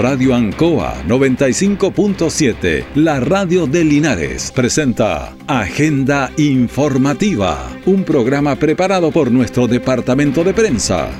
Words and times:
Radio 0.00 0.34
Ancoa 0.34 1.04
95.7, 1.06 2.86
la 2.94 3.20
radio 3.20 3.66
de 3.66 3.84
Linares, 3.84 4.50
presenta 4.50 5.36
Agenda 5.46 6.32
Informativa, 6.38 7.70
un 7.84 8.02
programa 8.04 8.56
preparado 8.56 9.10
por 9.10 9.30
nuestro 9.30 9.66
departamento 9.66 10.42
de 10.42 10.54
prensa. 10.54 11.10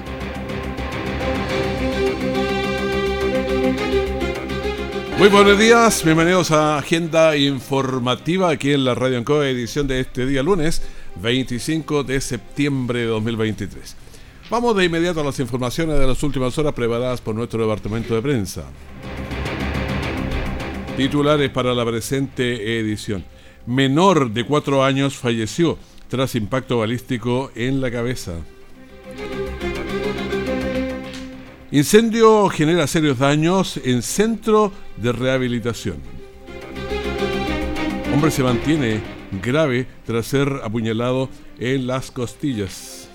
Muy 5.19 5.28
buenos 5.28 5.58
días, 5.58 6.03
bienvenidos 6.03 6.51
a 6.51 6.78
Agenda 6.78 7.37
Informativa 7.37 8.49
aquí 8.49 8.72
en 8.72 8.87
la 8.87 8.94
Radio 8.94 9.19
Ancoa, 9.19 9.47
edición 9.47 9.88
de 9.88 10.01
este 10.01 10.24
día 10.24 10.42
lunes 10.42 10.81
25 11.17 12.03
de 12.03 12.19
septiembre 12.22 13.01
de 13.01 13.06
2023. 13.08 14.10
Vamos 14.51 14.76
de 14.76 14.85
inmediato 14.85 15.21
a 15.21 15.24
las 15.24 15.38
informaciones 15.38 15.96
de 15.96 16.06
las 16.09 16.20
últimas 16.24 16.59
horas 16.59 16.73
preparadas 16.73 17.20
por 17.20 17.37
nuestro 17.37 17.62
departamento 17.62 18.16
de 18.16 18.20
prensa. 18.20 18.64
Titulares 20.96 21.50
para 21.50 21.73
la 21.73 21.86
presente 21.86 22.80
edición. 22.80 23.24
Menor 23.66 24.32
de 24.32 24.45
4 24.45 24.82
años 24.82 25.14
falleció 25.14 25.78
tras 26.09 26.34
impacto 26.34 26.78
balístico 26.78 27.52
en 27.54 27.80
la 27.80 27.92
cabeza. 27.92 28.32
Incendio 31.70 32.48
genera 32.48 32.88
serios 32.88 33.20
daños 33.20 33.76
en 33.84 34.02
centro 34.02 34.73
de 34.96 35.12
rehabilitación. 35.12 35.98
Hombre 38.12 38.32
se 38.32 38.42
mantiene 38.42 39.01
grave 39.40 39.87
tras 40.04 40.26
ser 40.26 40.60
apuñalado 40.64 41.28
en 41.60 41.87
las 41.87 42.10
costillas. 42.10 43.09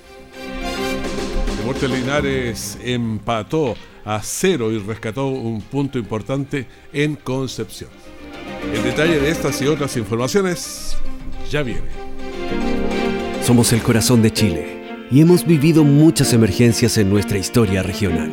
Deportes 1.65 1.89
Linares 1.89 2.77
empató 2.83 3.73
a 4.05 4.21
cero 4.21 4.71
y 4.71 4.77
rescató 4.77 5.29
un 5.29 5.61
punto 5.61 5.97
importante 5.97 6.67
en 6.94 7.16
Concepción. 7.16 7.89
El 8.72 8.83
detalle 8.83 9.19
de 9.19 9.31
estas 9.31 9.59
y 9.63 9.66
otras 9.66 9.97
informaciones 9.97 10.95
ya 11.49 11.63
viene. 11.63 11.88
Somos 13.44 13.73
el 13.73 13.81
corazón 13.81 14.22
de 14.22 14.31
Chile 14.31 15.07
y 15.09 15.22
hemos 15.22 15.44
vivido 15.44 15.83
muchas 15.83 16.33
emergencias 16.33 16.99
en 16.99 17.09
nuestra 17.09 17.39
historia 17.39 17.81
regional. 17.81 18.29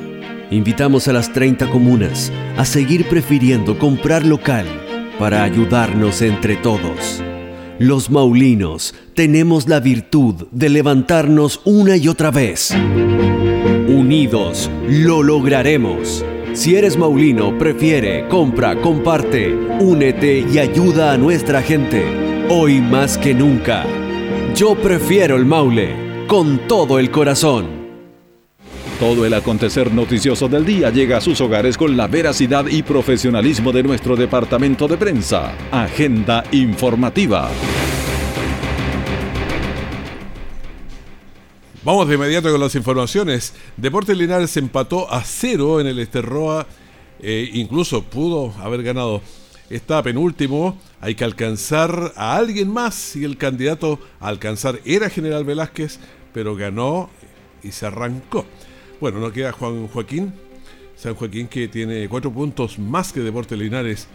Invitamos 0.50 1.08
a 1.08 1.14
las 1.14 1.32
30 1.32 1.70
comunas 1.70 2.30
a 2.58 2.66
seguir 2.66 3.08
prefiriendo 3.08 3.78
comprar 3.78 4.26
local 4.26 4.66
para 5.18 5.42
ayudarnos 5.42 6.20
entre 6.20 6.56
todos. 6.56 7.22
Los 7.82 8.10
maulinos 8.10 8.94
tenemos 9.12 9.66
la 9.66 9.80
virtud 9.80 10.46
de 10.52 10.68
levantarnos 10.68 11.60
una 11.64 11.96
y 11.96 12.06
otra 12.06 12.30
vez. 12.30 12.70
Unidos 13.88 14.70
lo 14.88 15.24
lograremos. 15.24 16.24
Si 16.52 16.76
eres 16.76 16.96
maulino, 16.96 17.58
prefiere, 17.58 18.28
compra, 18.28 18.80
comparte, 18.80 19.52
únete 19.80 20.46
y 20.48 20.58
ayuda 20.60 21.12
a 21.12 21.18
nuestra 21.18 21.60
gente. 21.60 22.04
Hoy 22.50 22.80
más 22.80 23.18
que 23.18 23.34
nunca. 23.34 23.84
Yo 24.54 24.76
prefiero 24.76 25.34
el 25.34 25.44
Maule, 25.44 26.24
con 26.28 26.60
todo 26.68 27.00
el 27.00 27.10
corazón. 27.10 27.81
Todo 29.02 29.26
el 29.26 29.34
acontecer 29.34 29.92
noticioso 29.92 30.48
del 30.48 30.64
día 30.64 30.90
llega 30.90 31.16
a 31.16 31.20
sus 31.20 31.40
hogares 31.40 31.76
con 31.76 31.96
la 31.96 32.06
veracidad 32.06 32.66
y 32.68 32.84
profesionalismo 32.84 33.72
de 33.72 33.82
nuestro 33.82 34.14
departamento 34.14 34.86
de 34.86 34.96
prensa. 34.96 35.56
Agenda 35.72 36.44
informativa. 36.52 37.50
Vamos 41.82 42.06
de 42.06 42.14
inmediato 42.14 42.52
con 42.52 42.60
las 42.60 42.76
informaciones. 42.76 43.54
Deportes 43.76 44.16
Linares 44.16 44.56
empató 44.56 45.12
a 45.12 45.24
cero 45.24 45.80
en 45.80 45.88
el 45.88 45.98
Esterroa. 45.98 46.68
Eh, 47.18 47.50
incluso 47.54 48.04
pudo 48.04 48.54
haber 48.60 48.84
ganado. 48.84 49.20
Está 49.68 50.00
penúltimo. 50.04 50.78
Hay 51.00 51.16
que 51.16 51.24
alcanzar 51.24 52.12
a 52.14 52.36
alguien 52.36 52.72
más. 52.72 53.16
Y 53.16 53.24
el 53.24 53.36
candidato 53.36 53.98
a 54.20 54.28
alcanzar 54.28 54.78
era 54.84 55.10
General 55.10 55.42
Velázquez, 55.42 55.98
pero 56.32 56.54
ganó 56.54 57.10
y 57.64 57.72
se 57.72 57.86
arrancó. 57.86 58.46
Bueno, 59.02 59.18
no 59.18 59.32
queda 59.32 59.50
Juan 59.50 59.88
Joaquín. 59.88 60.32
San 60.94 61.16
Joaquín 61.16 61.48
que 61.48 61.66
tiene 61.66 62.08
cuatro 62.08 62.30
puntos 62.30 62.78
más 62.78 63.12
que 63.12 63.18
Deportes 63.18 63.58
Linares. 63.58 64.06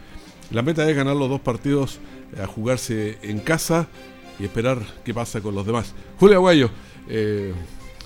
La 0.50 0.62
meta 0.62 0.90
es 0.90 0.96
ganar 0.96 1.14
los 1.18 1.28
dos 1.28 1.42
partidos, 1.42 2.00
a 2.42 2.48
jugarse 2.48 3.18
en 3.22 3.40
casa 3.40 3.88
y 4.40 4.46
esperar 4.46 4.80
qué 5.03 5.14
pasa 5.14 5.42
con 5.42 5.56
los 5.56 5.66
demás. 5.66 5.94
Julio 6.18 6.38
Aguayo. 6.38 6.70
Eh, 7.09 7.52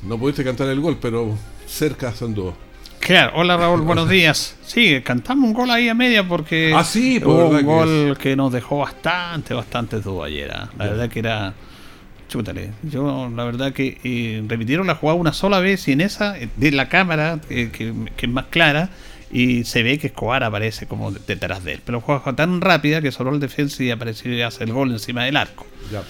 no 0.02 0.18
pudiste 0.18 0.44
cantar 0.44 0.70
el 0.70 0.80
gol, 0.80 0.98
pero 1.00 1.38
cerca 1.68 2.16
anduvo. 2.20 2.58
Claro, 3.00 3.34
hola 3.36 3.58
Raúl, 3.58 3.82
buenos 3.82 4.10
días. 4.10 4.58
Sí, 4.66 5.02
cantamos 5.04 5.50
un 5.50 5.54
gol 5.54 5.70
ahí 5.70 5.88
a 5.88 5.94
media 5.94 6.28
porque 6.28 6.74
ah, 6.76 6.84
sí, 6.84 7.22
hubo 7.24 7.50
un 7.50 7.64
gol 7.64 8.18
que, 8.18 8.36
nos 8.36 8.52
dejó 8.52 8.80
bastante, 8.80 9.54
bastante 9.54 10.00
duda 10.00 10.26
ayer. 10.26 10.52
¿ah? 10.52 10.72
La 10.80 10.86
verdad 10.88 11.10
que 11.10 11.20
era. 11.20 11.54
Chútale. 12.32 12.72
Yo, 12.84 13.30
la 13.36 13.44
verdad 13.44 13.74
que 13.74 14.42
repitieron 14.48 14.88
la 14.88 14.96
jugada 14.96 15.20
una 15.20 15.34
sola 15.34 15.60
vez 15.60 15.86
y 15.90 15.92
en 15.92 16.00
esa, 16.00 16.36
de 16.56 16.72
la 16.72 16.88
cámara, 16.88 17.40
que, 17.50 17.94
es 18.18 18.30
más 18.30 18.46
clara, 18.46 18.90
y 19.30 19.66
se 19.66 19.84
ve 19.84 20.00
que 20.00 20.08
Escobar 20.08 20.44
aparece 20.46 20.88
como 20.88 21.12
detrás 21.12 21.66
de 21.66 21.74
él. 21.74 21.82
Pero 21.86 22.00
juega 22.00 22.34
tan 22.34 22.62
rápida 22.62 23.02
que 23.02 23.12
solo 23.12 23.32
el 23.32 23.42
defensa 23.42 23.84
y 23.84 23.92
apareció 23.92 24.34
y 24.34 24.42
hace 24.42 24.64
el 24.64 24.72
gol 24.72 24.92
encima 24.92 25.26
del 25.26 25.36
arco. 25.36 25.68
Ya. 25.92 26.04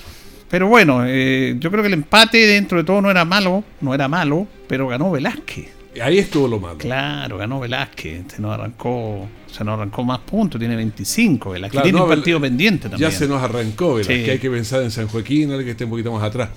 Pero 0.51 0.67
bueno, 0.67 1.05
eh, 1.07 1.55
yo 1.57 1.71
creo 1.71 1.81
que 1.81 1.87
el 1.87 1.93
empate 1.93 2.45
dentro 2.45 2.77
de 2.77 2.83
todo 2.83 3.01
no 3.01 3.09
era 3.09 3.25
malo, 3.25 3.63
no 3.79 3.95
era 3.95 4.07
malo, 4.07 4.47
pero 4.67 4.87
ganó 4.87 5.09
Velázquez. 5.09 5.80
Ahí 6.01 6.19
estuvo 6.19 6.47
lo 6.47 6.59
malo. 6.59 6.77
Claro, 6.77 7.37
ganó 7.37 7.59
Velázquez. 7.59 8.23
Se 8.27 8.41
nos 8.41 8.53
arrancó, 8.53 9.27
se 9.47 9.63
nos 9.63 9.73
arrancó 9.73 10.03
más 10.03 10.19
puntos, 10.19 10.59
tiene 10.59 10.75
25. 10.75 11.51
Velázquez 11.51 11.83
tiene 11.83 12.01
un 12.01 12.07
partido 12.07 12.39
pendiente 12.39 12.89
también. 12.89 13.11
Ya 13.11 13.17
se 13.17 13.27
nos 13.27 13.41
arrancó, 13.41 13.95
Velázquez. 13.95 14.29
Hay 14.29 14.39
que 14.39 14.49
pensar 14.49 14.83
en 14.83 14.91
San 14.91 15.07
Joaquín, 15.07 15.49
que 15.49 15.71
esté 15.71 15.83
un 15.83 15.89
poquito 15.89 16.11
más 16.13 16.23
atrás. 16.23 16.49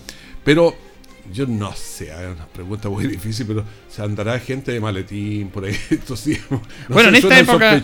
Pero 0.44 0.74
yo 1.32 1.46
no 1.46 1.72
sé, 1.74 2.04
es 2.04 2.34
una 2.34 2.46
pregunta 2.46 2.88
muy 2.88 3.06
difícil, 3.08 3.46
pero 3.46 3.64
se 3.88 4.02
andará 4.02 4.38
gente 4.38 4.72
de 4.72 4.80
maletín 4.80 5.48
por 5.48 5.64
ahí 5.64 5.76
estos 5.90 6.24
días. 6.24 6.40
bueno, 6.88 7.08
en 7.08 7.14
esta, 7.16 7.38
época, 7.38 7.82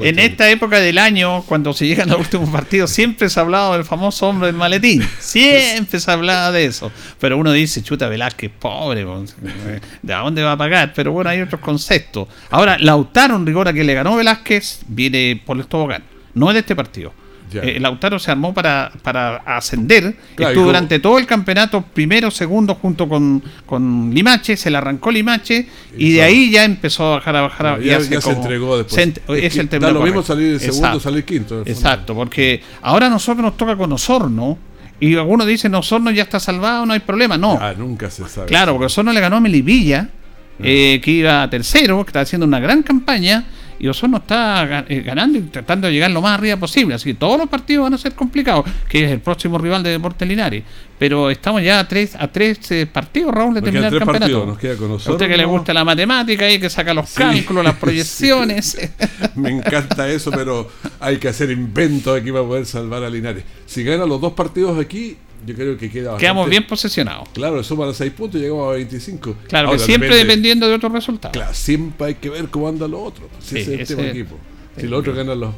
en 0.00 0.18
esta 0.18 0.50
época 0.50 0.80
del 0.80 0.98
año, 0.98 1.42
cuando 1.42 1.72
se 1.72 1.86
llegan 1.86 2.08
los 2.08 2.20
últimos 2.20 2.50
partidos, 2.50 2.90
siempre 2.90 3.28
se 3.28 3.38
ha 3.40 3.42
hablado 3.42 3.72
del 3.74 3.84
famoso 3.84 4.28
hombre 4.28 4.46
del 4.48 4.56
maletín. 4.56 5.02
Siempre 5.18 6.00
se 6.00 6.10
ha 6.10 6.14
hablado 6.14 6.52
de 6.52 6.66
eso. 6.66 6.92
Pero 7.18 7.38
uno 7.38 7.52
dice, 7.52 7.82
chuta 7.82 8.08
Velázquez, 8.08 8.50
pobre, 8.58 9.04
¿de 9.04 10.14
dónde 10.14 10.42
va 10.42 10.52
a 10.52 10.56
pagar? 10.56 10.92
Pero 10.94 11.12
bueno, 11.12 11.30
hay 11.30 11.40
otros 11.40 11.60
conceptos. 11.60 12.28
Ahora, 12.50 12.76
Lautaro 12.78 13.36
en 13.36 13.46
rigor 13.46 13.68
a 13.68 13.72
que 13.72 13.84
le 13.84 13.94
ganó 13.94 14.16
Velázquez 14.16 14.80
viene 14.88 15.40
por 15.44 15.56
el 15.56 15.66
tobogán. 15.66 16.04
No 16.34 16.50
es 16.50 16.54
de 16.54 16.60
este 16.60 16.76
partido. 16.76 17.12
Eh, 17.54 17.78
Lautaro 17.80 18.18
se 18.18 18.30
armó 18.30 18.54
para, 18.54 18.92
para 19.02 19.36
ascender. 19.36 20.16
Estuvo 20.36 20.66
durante 20.66 20.98
todo 20.98 21.18
el 21.18 21.26
campeonato 21.26 21.82
primero, 21.82 22.30
segundo, 22.30 22.74
junto 22.74 23.08
con, 23.08 23.42
con 23.66 24.10
Limache. 24.12 24.56
Se 24.56 24.70
le 24.70 24.78
arrancó 24.78 25.10
Limache 25.10 25.66
y, 25.96 26.12
de 26.12 26.22
ahí 26.22 26.50
ya 26.50 26.64
empezó 26.64 27.06
a 27.06 27.10
bajar, 27.16 27.36
a 27.36 27.42
bajar. 27.42 27.80
ya, 27.80 28.00
se 28.00 28.30
entregó 28.30 28.78
después. 28.78 29.14
es, 29.28 29.56
el 29.56 29.68
da 29.68 29.90
lo 29.90 30.02
mismo 30.02 30.22
salir 30.22 30.58
de 30.58 30.60
segundo, 30.60 31.00
salir 31.00 31.24
quinto. 31.24 31.62
Exacto, 31.66 32.14
porque 32.14 32.62
ahora 32.82 33.08
nosotros 33.08 33.44
nos 33.44 33.56
toca 33.56 33.76
con 33.76 33.92
Osorno. 33.92 34.58
Y 35.00 35.16
algunos 35.16 35.48
dicen, 35.48 35.74
Osorno 35.74 36.12
ya 36.12 36.22
está 36.22 36.38
salvado, 36.38 36.86
no 36.86 36.92
hay 36.92 37.00
problema. 37.00 37.36
No. 37.36 37.58
Ah, 37.60 37.74
nunca 37.76 38.08
se 38.08 38.28
sabe. 38.28 38.46
Claro, 38.46 38.72
porque 38.72 38.86
Osorno 38.86 39.12
le 39.12 39.20
ganó 39.20 39.36
a 39.36 39.40
Melipilla, 39.40 40.08
ah. 40.10 40.62
eh, 40.62 41.00
que 41.02 41.10
iba 41.10 41.50
tercero, 41.50 42.04
que 42.04 42.10
está 42.10 42.20
haciendo 42.20 42.46
una 42.46 42.60
gran 42.60 42.84
campaña 42.84 43.44
y 43.82 43.88
Osorno 43.88 44.18
está 44.18 44.84
eh, 44.88 45.00
ganando 45.00 45.36
y 45.38 45.42
tratando 45.42 45.88
de 45.88 45.92
llegar 45.92 46.08
lo 46.12 46.22
más 46.22 46.38
arriba 46.38 46.56
posible. 46.56 46.94
Así 46.94 47.10
que 47.10 47.14
todos 47.14 47.36
los 47.36 47.48
partidos 47.48 47.82
van 47.82 47.94
a 47.94 47.98
ser 47.98 48.14
complicados, 48.14 48.64
que 48.88 49.04
es 49.04 49.10
el 49.10 49.18
próximo 49.18 49.58
rival 49.58 49.82
de 49.82 49.90
Deportes 49.90 50.26
Linares. 50.26 50.62
Pero 51.00 51.28
estamos 51.30 51.64
ya 51.64 51.80
a 51.80 51.88
tres, 51.88 52.14
a 52.14 52.28
tres 52.28 52.70
eh, 52.70 52.86
partidos, 52.86 53.34
Raúl, 53.34 53.54
de 53.54 53.60
terminar 53.60 53.92
el 53.92 53.98
campeonato. 53.98 54.46
Nos 54.46 54.56
queda 54.56 54.76
con 54.76 54.92
a 54.92 54.94
usted 54.94 55.28
que 55.28 55.36
le 55.36 55.44
gusta 55.44 55.74
la 55.74 55.84
matemática 55.84 56.48
y 56.48 56.60
que 56.60 56.70
saca 56.70 56.94
los 56.94 57.10
cálculos, 57.10 57.64
las 57.64 57.74
proyecciones. 57.80 58.78
Me 59.34 59.50
encanta 59.50 60.08
eso, 60.08 60.30
pero 60.30 60.70
hay 61.00 61.16
que 61.16 61.26
hacer 61.26 61.50
inventos 61.50 62.20
aquí 62.20 62.30
para 62.30 62.44
poder 62.44 62.66
salvar 62.66 63.02
a 63.02 63.10
Linares. 63.10 63.42
Si 63.66 63.82
gana 63.82 64.06
los 64.06 64.20
dos 64.20 64.34
partidos 64.34 64.78
aquí, 64.78 65.16
yo 65.44 65.54
creo 65.54 65.76
que 65.76 65.90
queda 65.90 66.16
Quedamos 66.16 66.48
bien 66.48 66.66
posesionados. 66.66 67.28
Claro, 67.30 67.62
suma 67.62 67.86
los 67.86 67.96
6 67.96 68.12
puntos 68.12 68.40
y 68.40 68.44
llegamos 68.44 68.68
a 68.68 68.76
25. 68.76 69.36
Claro, 69.48 69.78
siempre 69.78 70.16
dependiendo 70.16 70.68
de 70.68 70.74
otros 70.74 70.92
resultados. 70.92 71.32
Claro, 71.32 71.54
siempre 71.54 72.08
hay 72.08 72.14
que 72.14 72.30
ver 72.30 72.48
cómo 72.48 72.68
andan 72.68 72.90
los 72.90 73.00
otros. 73.00 73.28
Si 73.40 73.58
es 73.58 73.68
el 73.68 73.86
tema 73.86 74.02
equipo. 74.08 74.38
Si 74.76 74.86
los 74.86 75.00
otros 75.00 75.16
ganan 75.16 75.40
los 75.40 75.54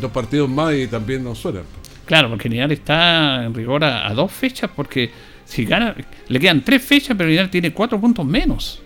dos 0.00 0.10
partidos 0.10 0.48
más 0.48 0.74
y 0.74 0.86
también 0.86 1.24
nos 1.24 1.38
suenan. 1.38 1.64
Claro, 2.06 2.30
porque 2.30 2.48
Linares 2.48 2.78
está 2.78 3.44
en 3.44 3.52
rigor 3.52 3.84
a, 3.84 4.12
dos 4.14 4.32
fechas, 4.32 4.70
porque 4.74 5.10
si 5.44 5.64
gana, 5.64 5.94
le 6.28 6.40
quedan 6.40 6.64
tres 6.64 6.82
fechas, 6.82 7.14
pero 7.16 7.28
Linares 7.28 7.50
tiene 7.50 7.72
cuatro 7.72 8.00
puntos 8.00 8.24
menos. 8.24 8.80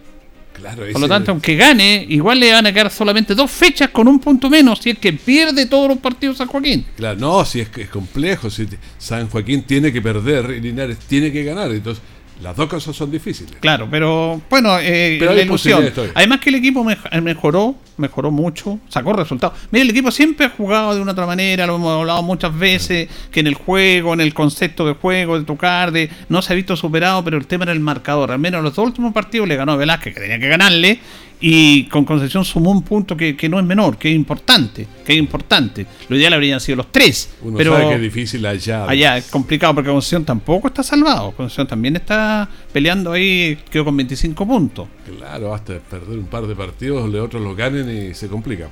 Por 0.92 1.00
lo 1.00 1.08
tanto, 1.08 1.32
aunque 1.32 1.56
gane, 1.56 2.06
igual 2.08 2.38
le 2.38 2.52
van 2.52 2.66
a 2.66 2.72
quedar 2.72 2.90
solamente 2.90 3.34
dos 3.34 3.50
fechas 3.50 3.90
con 3.90 4.06
un 4.06 4.20
punto 4.20 4.48
menos 4.48 4.78
si 4.78 4.90
es 4.90 4.98
que 4.98 5.12
pierde 5.12 5.66
todos 5.66 5.88
los 5.88 5.98
partidos 5.98 6.38
San 6.38 6.48
Joaquín. 6.48 6.84
Claro, 6.96 7.18
no, 7.18 7.44
si 7.44 7.60
es 7.60 7.68
que 7.68 7.82
es 7.82 7.88
complejo. 7.88 8.50
Si 8.50 8.66
San 8.98 9.28
Joaquín 9.28 9.62
tiene 9.62 9.92
que 9.92 10.00
perder 10.00 10.50
y 10.50 10.60
Linares 10.60 10.98
tiene 10.98 11.32
que 11.32 11.42
ganar. 11.42 11.70
Entonces, 11.72 12.02
Las 12.42 12.56
dos 12.56 12.68
cosas 12.68 12.96
son 12.96 13.10
difíciles. 13.10 13.54
Claro, 13.60 13.86
pero 13.88 14.42
bueno, 14.50 14.76
eh, 14.80 15.18
la 15.20 15.40
ilusión. 15.40 15.88
Además 16.14 16.40
que 16.40 16.50
el 16.50 16.56
equipo 16.56 16.84
mejoró, 17.22 17.76
mejoró 17.98 18.30
mucho, 18.32 18.80
sacó 18.88 19.12
resultados. 19.12 19.56
Mira, 19.70 19.84
el 19.84 19.90
equipo 19.90 20.10
siempre 20.10 20.46
ha 20.46 20.50
jugado 20.50 20.94
de 20.94 21.00
una 21.00 21.12
otra 21.12 21.24
manera, 21.24 21.66
lo 21.66 21.76
hemos 21.76 22.00
hablado 22.00 22.22
muchas 22.22 22.56
veces, 22.58 23.08
que 23.30 23.40
en 23.40 23.46
el 23.46 23.54
juego, 23.54 24.12
en 24.12 24.20
el 24.20 24.34
concepto 24.34 24.84
de 24.84 24.94
juego, 24.94 25.38
de 25.38 25.44
tocar, 25.44 25.92
de 25.92 26.10
no 26.28 26.42
se 26.42 26.52
ha 26.52 26.56
visto 26.56 26.74
superado, 26.76 27.22
pero 27.22 27.38
el 27.38 27.46
tema 27.46 27.62
era 27.62 27.72
el 27.72 27.80
marcador. 27.80 28.32
Al 28.32 28.40
menos 28.40 28.58
en 28.58 28.64
los 28.64 28.74
dos 28.74 28.86
últimos 28.86 29.12
partidos 29.12 29.46
le 29.46 29.54
ganó 29.54 29.72
a 29.72 29.76
Velázquez, 29.76 30.12
que 30.12 30.20
tenía 30.20 30.40
que 30.40 30.48
ganarle, 30.48 30.98
y 31.44 31.86
con 31.86 32.04
Concepción 32.04 32.44
sumó 32.44 32.70
un 32.70 32.82
punto 32.82 33.16
que, 33.16 33.36
no 33.50 33.58
es 33.58 33.66
menor, 33.66 33.98
que 33.98 34.08
es 34.08 34.14
importante, 34.14 34.86
que 35.04 35.12
es 35.12 35.18
importante. 35.18 35.84
Lo 36.08 36.16
ideal 36.16 36.32
habrían 36.34 36.60
sido 36.60 36.76
los 36.76 36.92
tres. 36.92 37.30
Uno 37.42 37.58
pero 37.58 37.72
sabe 37.72 37.88
que 37.88 37.94
es 37.96 38.00
difícil 38.00 38.46
allá. 38.46 38.88
Allá 38.88 39.18
es 39.18 39.26
complicado 39.26 39.74
porque 39.74 39.90
Concepción 39.90 40.24
tampoco 40.24 40.68
está 40.68 40.84
salvado. 40.84 41.32
Concepción 41.32 41.66
también 41.66 41.96
está 41.96 42.48
peleando 42.72 43.10
ahí, 43.10 43.58
quedó 43.68 43.86
con 43.86 43.96
25 43.96 44.46
puntos. 44.46 44.86
Claro, 45.18 45.52
hasta 45.52 45.80
perder 45.80 46.16
un 46.16 46.26
par 46.26 46.46
de 46.46 46.54
partidos, 46.54 47.10
los 47.10 47.26
otros 47.26 47.42
lo 47.42 47.56
ganen 47.56 47.90
y 47.90 48.14
se 48.14 48.28
complica. 48.28 48.70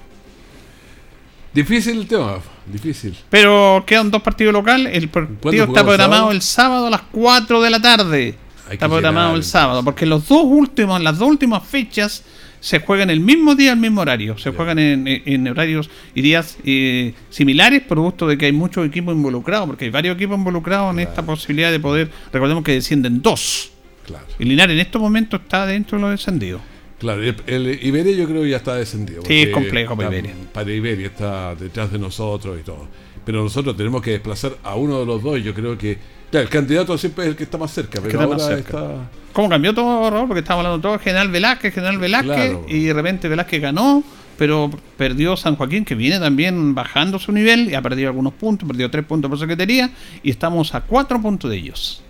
Difícil 1.53 1.99
el 1.99 2.07
tema, 2.07 2.37
difícil. 2.67 3.17
Pero 3.31 3.83
quedan 3.85 4.13
dos 4.13 4.23
partidos 4.23 4.53
locales. 4.53 4.97
El 4.97 5.09
partido 5.09 5.65
está 5.65 5.85
programado 5.85 6.31
el 6.31 6.41
sábado 6.41 6.87
a 6.87 6.91
las 6.91 7.03
4 7.11 7.61
de 7.61 7.71
la 7.71 7.83
tarde. 7.83 8.37
está 8.71 8.89
programado 8.89 9.35
el 9.35 9.43
sábado, 9.43 9.83
porque 9.83 10.07
los 10.07 10.29
dos 10.29 10.45
últimos, 10.45 11.01
las 11.01 11.19
dos 11.19 11.29
últimas 11.29 11.65
fechas 11.65 12.23
se 12.61 12.81
juegan 12.81 13.11
el 13.11 13.21
mismo 13.21 13.55
día, 13.55 13.73
el 13.73 13.79
mismo 13.79 14.03
horario. 14.03 14.39
Se 14.39 14.53
juegan 14.53 14.79
en, 14.79 15.49
horarios 15.49 15.91
y 16.15 16.23
días 16.23 16.59
eh, 16.65 17.15
similares, 17.31 17.83
producto 17.83 18.29
de 18.29 18.39
que 18.39 18.47
hay 18.47 18.53
muchos 18.53 18.87
equipos 18.87 19.15
involucrados, 19.15 19.67
porque 19.67 19.87
hay 19.87 19.91
varios 19.91 20.17
equipos 20.17 20.39
involucrados 20.39 20.93
en 20.93 21.01
esta 21.01 21.25
posibilidad 21.25 21.71
de 21.73 21.81
poder. 21.81 22.11
Recordemos 22.33 22.63
que 22.63 22.73
descienden 22.73 23.23
dos. 23.23 23.73
Claro. 24.07 24.27
Y 24.39 24.45
Linares 24.45 24.75
en 24.75 24.81
estos 24.81 25.01
momentos 25.01 25.41
está 25.41 25.67
dentro 25.67 25.99
de 25.99 26.03
los 26.03 26.11
descendidos. 26.13 26.61
Claro, 26.99 27.23
el, 27.23 27.79
Iberia 27.83 28.15
yo 28.15 28.27
creo 28.29 28.43
que 28.43 28.51
ya 28.51 28.59
está 28.59 28.75
descendido. 28.75 29.23
Sí, 29.27 29.43
es 29.43 29.49
complejo 29.51 29.97
para 29.97 30.11
Iberia. 30.11 30.35
Para 30.53 30.71
Iberia 30.71 31.07
está 31.07 31.55
detrás 31.55 31.91
de 31.91 31.99
nosotros 31.99 32.61
y 32.61 32.63
todo. 32.63 32.89
Pero 33.25 33.43
nosotros 33.43 33.75
tenemos 33.75 34.03
que 34.03 34.11
desplazar 34.11 34.59
a 34.63 34.75
uno 34.75 35.01
de 35.01 35.07
los 35.07 35.23
dos 35.23 35.39
y 35.39 35.43
yo 35.43 35.55
creo 35.55 35.79
que 35.79 35.97
el 36.33 36.49
candidato 36.49 36.97
siempre 36.97 37.25
es 37.25 37.31
el 37.31 37.37
que 37.37 37.45
está 37.45 37.59
más 37.59 37.73
cerca, 37.73 38.01
pero 38.01 38.21
ahora 38.21 38.59
está... 38.59 39.11
¿Cómo 39.33 39.49
cambió 39.49 39.75
todo, 39.75 40.11
Raúl? 40.11 40.27
Porque 40.27 40.41
estábamos 40.41 40.67
hablando 40.67 40.89
todo 40.89 40.99
General 40.99 41.29
Velázquez, 41.29 41.75
General 41.75 41.99
Velázquez, 41.99 42.59
y 42.69 42.85
de 42.85 42.93
repente 42.93 43.29
Velázquez 43.29 43.61
ganó, 43.61 44.03
pero 44.37 44.71
perdió 44.97 45.37
San 45.37 45.57
Joaquín, 45.57 45.85
que 45.85 45.95
viene 45.95 46.19
también 46.19 46.75
bajando 46.75 47.19
su 47.19 47.31
nivel, 47.31 47.71
y 47.71 47.75
ha 47.75 47.83
perdido 47.83 48.09
algunos 48.09 48.33
puntos, 48.35 48.67
perdió 48.67 48.91
tres 48.91 49.05
puntos 49.05 49.29
por 49.29 49.39
secretaría, 49.39 49.91
y 50.23 50.31
estamos 50.31 50.75
a 50.75 50.81
cuatro 50.81 51.21
puntos 51.21 51.51
de 51.51 51.57
ellos. 51.57 52.03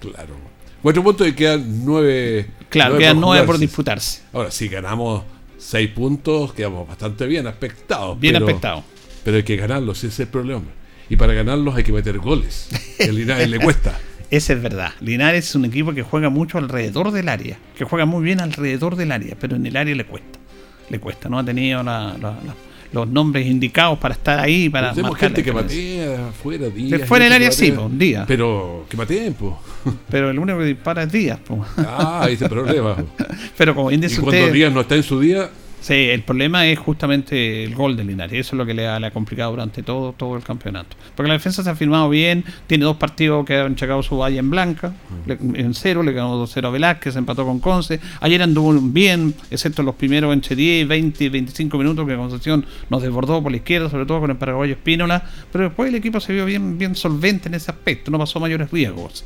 Claro. 0.00 0.34
Cuatro 0.82 1.02
puntos 1.02 1.26
y 1.26 1.32
quedan 1.32 1.84
nueve. 1.84 2.46
Claro, 2.68 2.98
quedan 2.98 3.20
nueve 3.20 3.44
por 3.44 3.58
disputarse. 3.58 4.22
Ahora, 4.32 4.50
si 4.50 4.68
ganamos 4.68 5.24
seis 5.56 5.90
puntos, 5.90 6.52
quedamos 6.52 6.86
bastante 6.86 7.26
bien 7.26 7.48
aspectados. 7.48 8.18
Bien 8.20 8.36
aspectados. 8.36 8.84
Pero 9.24 9.38
hay 9.38 9.42
que 9.42 9.56
ganarlos, 9.56 9.98
ese 9.98 10.06
es 10.06 10.20
el 10.20 10.28
problema. 10.28 10.62
Y 11.08 11.16
para 11.16 11.32
ganarlos 11.32 11.74
hay 11.76 11.84
que 11.84 11.92
meter 11.92 12.18
goles. 12.18 12.68
El 12.98 13.16
Linares 13.16 13.48
le 13.48 13.58
cuesta. 13.58 13.98
Esa 14.30 14.52
es 14.52 14.62
verdad. 14.62 14.92
Linares 15.00 15.48
es 15.48 15.54
un 15.54 15.64
equipo 15.64 15.94
que 15.94 16.02
juega 16.02 16.28
mucho 16.28 16.58
alrededor 16.58 17.12
del 17.12 17.28
área, 17.28 17.58
que 17.76 17.84
juega 17.84 18.04
muy 18.04 18.22
bien 18.22 18.40
alrededor 18.40 18.96
del 18.96 19.12
área, 19.12 19.36
pero 19.40 19.56
en 19.56 19.64
el 19.64 19.76
área 19.76 19.94
le 19.94 20.04
cuesta. 20.04 20.38
Le 20.90 21.00
cuesta, 21.00 21.28
no 21.28 21.38
ha 21.38 21.44
tenido 21.44 21.82
los 22.92 23.08
nombres 23.08 23.46
indicados 23.46 23.98
para 23.98 24.14
estar 24.14 24.38
ahí, 24.38 24.68
para 24.68 24.92
Tenemos 24.92 25.18
gente 25.18 25.42
que 25.42 25.52
patea 25.52 26.30
fuera 26.42 26.68
días. 26.68 27.06
fuera 27.06 27.24
del 27.24 27.34
área 27.34 27.52
sí, 27.52 27.70
un 27.70 27.98
día. 27.98 28.24
Pero 28.26 28.86
que 28.88 28.96
pateen, 28.96 29.34
pues. 29.34 29.54
Pero 30.10 30.30
el 30.30 30.38
único 30.38 30.58
que 30.58 30.64
dispara 30.64 31.04
es 31.04 31.12
Díaz, 31.12 31.40
pues. 31.46 31.60
Ah, 31.78 32.26
ese 32.30 32.48
problema. 32.48 32.96
pero 33.56 33.74
como 33.74 33.88
bien 33.88 34.00
dice 34.00 34.20
y 34.20 34.24
cuando 34.24 34.50
Díaz 34.50 34.72
no 34.72 34.82
está 34.82 34.96
en 34.96 35.02
su 35.02 35.20
día, 35.20 35.50
Sí, 35.88 36.10
el 36.10 36.22
problema 36.22 36.66
es 36.66 36.78
justamente 36.78 37.64
el 37.64 37.74
gol 37.74 37.96
de 37.96 38.04
Linares. 38.04 38.38
Eso 38.38 38.54
es 38.54 38.58
lo 38.58 38.66
que 38.66 38.74
le 38.74 38.86
ha, 38.86 39.10
complicado 39.10 39.52
durante 39.52 39.82
todo, 39.82 40.12
todo 40.12 40.36
el 40.36 40.42
campeonato. 40.42 40.98
Porque 41.16 41.28
la 41.28 41.32
defensa 41.32 41.62
se 41.62 41.70
ha 41.70 41.74
firmado 41.74 42.10
bien, 42.10 42.44
tiene 42.66 42.84
dos 42.84 42.98
partidos 42.98 43.46
que 43.46 43.56
han 43.56 43.74
checado 43.74 44.02
su 44.02 44.18
valla 44.18 44.38
en 44.38 44.50
blanca, 44.50 44.92
en 45.26 45.72
cero, 45.72 46.02
le 46.02 46.12
ganó 46.12 46.46
2-0 46.46 46.66
a 46.66 46.68
Velázquez, 46.68 47.16
empató 47.16 47.46
con 47.46 47.58
Conce. 47.58 48.00
Ayer 48.20 48.42
anduvo 48.42 48.78
bien, 48.78 49.34
excepto 49.50 49.82
los 49.82 49.94
primeros 49.94 50.30
entre 50.34 50.56
10, 50.56 50.86
20, 50.86 51.30
25 51.30 51.78
minutos 51.78 52.06
que 52.06 52.16
Concepción 52.16 52.66
nos 52.90 53.00
desbordó 53.00 53.42
por 53.42 53.50
la 53.50 53.56
izquierda, 53.56 53.88
sobre 53.88 54.04
todo 54.04 54.20
con 54.20 54.30
el 54.30 54.36
paraguayo 54.36 54.74
Espínola. 54.74 55.22
Pero 55.50 55.64
después 55.64 55.88
el 55.88 55.94
equipo 55.94 56.20
se 56.20 56.34
vio 56.34 56.44
bien, 56.44 56.76
bien 56.76 56.96
solvente 56.96 57.48
en 57.48 57.54
ese 57.54 57.70
aspecto, 57.70 58.10
no 58.10 58.18
pasó 58.18 58.38
mayores 58.38 58.70
riesgos. 58.70 59.24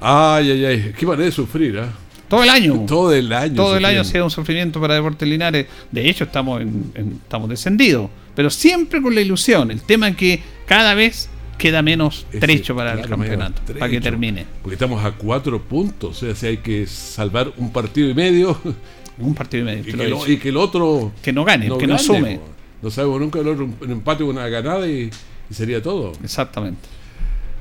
Ay, 0.00 0.50
ay, 0.50 0.64
ay, 0.64 0.94
qué 0.98 1.06
manera 1.06 1.26
de 1.26 1.30
sufrir, 1.30 1.76
¿eh? 1.76 2.09
Todo 2.30 2.44
el 2.44 2.50
año. 2.50 2.86
Todo 2.86 3.12
el 3.12 3.32
año. 3.32 3.56
Todo 3.56 3.76
el 3.76 3.84
año 3.84 4.02
ha 4.02 4.04
sido 4.04 4.24
un 4.24 4.30
sufrimiento 4.30 4.80
para 4.80 4.94
Deportes 4.94 5.28
Linares. 5.28 5.66
De 5.90 6.08
hecho, 6.08 6.24
estamos, 6.24 6.62
estamos 6.94 7.48
descendidos. 7.48 8.08
Pero 8.36 8.50
siempre 8.50 9.02
con 9.02 9.16
la 9.16 9.20
ilusión. 9.20 9.72
El 9.72 9.82
tema 9.82 10.08
es 10.08 10.16
que 10.16 10.40
cada 10.64 10.94
vez 10.94 11.28
queda 11.58 11.82
menos 11.82 12.26
trecho 12.38 12.76
para 12.76 12.92
el 12.92 13.08
campeonato, 13.08 13.60
para 13.76 13.90
que 13.90 14.00
termine. 14.00 14.46
Porque 14.62 14.76
estamos 14.76 15.04
a 15.04 15.10
cuatro 15.10 15.60
puntos. 15.60 16.22
O 16.22 16.26
sea, 16.26 16.34
si 16.36 16.46
hay 16.46 16.56
que 16.58 16.86
salvar 16.86 17.52
un 17.56 17.72
partido 17.72 18.08
y 18.08 18.14
medio. 18.14 18.58
Un 19.18 19.34
partido 19.34 19.64
y 19.64 19.66
medio. 19.66 19.80
Y, 20.26 20.38
que, 20.38 20.48
el 20.48 20.56
otro. 20.56 21.12
Que 21.20 21.30
no 21.30 21.44
gane, 21.44 21.68
que 21.76 21.86
no 21.86 21.98
sume. 21.98 22.40
No 22.80 22.90
sabemos 22.90 23.20
nunca 23.20 23.40
el 23.40 23.48
otro 23.48 23.66
un, 23.66 23.90
empate 23.90 24.22
o 24.22 24.28
una 24.28 24.48
ganada 24.48 24.88
y, 24.88 25.10
sería 25.50 25.82
todo. 25.82 26.12
Exactamente. 26.24 26.88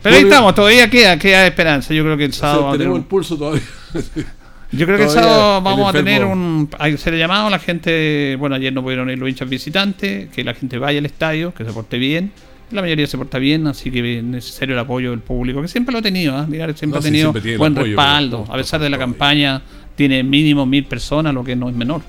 Pero 0.02 0.16
ahí 0.16 0.24
estamos, 0.24 0.56
todavía 0.56 0.90
queda, 0.90 1.20
queda 1.20 1.46
esperanza. 1.46 1.94
Yo 1.94 2.04
creo 2.04 2.16
que 2.16 2.24
el 2.24 2.34
sábado. 2.34 2.72
tenemos 2.78 3.00
el 3.00 3.04
pulso 3.04 3.38
todavía. 3.38 3.62
Yo 4.72 4.86
creo 4.86 4.98
que 4.98 5.06
el 5.06 5.10
sábado 5.10 5.62
vamos 5.62 5.90
a 5.90 5.94
tener 5.94 6.24
un. 6.24 6.70
Hay 6.78 6.96
ser 6.98 7.16
llamado 7.16 7.50
la 7.50 7.60
gente. 7.60 8.36
Bueno, 8.38 8.56
ayer 8.56 8.72
no 8.72 8.84
pudieron 8.84 9.10
ir 9.10 9.18
los 9.18 9.28
hinchas 9.28 9.50
visitantes. 9.50 10.30
Que 10.30 10.44
la 10.44 10.54
gente 10.54 10.78
vaya 10.78 11.00
al 11.00 11.06
estadio, 11.06 11.54
que 11.54 11.66
se 11.66 11.72
porte 11.72 11.98
bien. 11.98 12.32
La 12.72 12.82
mayoría 12.82 13.08
se 13.08 13.18
porta 13.18 13.40
bien, 13.40 13.66
así 13.66 13.90
que 13.90 14.20
es 14.20 14.24
necesario 14.24 14.76
el 14.76 14.80
apoyo 14.80 15.10
del 15.10 15.22
público, 15.22 15.60
que 15.60 15.68
siempre 15.68 15.92
lo 15.92 16.00
ha 16.00 16.02
tenido. 16.04 16.40
¿eh? 16.40 16.46
Mirar, 16.48 16.78
siempre 16.78 17.00
ha 17.00 17.02
tenido 17.02 17.34
buen 17.58 17.76
respaldo. 17.76 18.46
A 18.48 18.56
pesar 18.58 18.80
de 18.80 18.92
la 18.92 19.00
campaña, 19.00 19.60
tiene 19.96 20.22
mínimo 20.22 20.68
mil 20.68 20.86
personas, 20.86 21.34
lo 21.34 21.44
que 21.44 21.56
no 21.56 21.68
es 21.68 21.76
menor. 21.76 22.02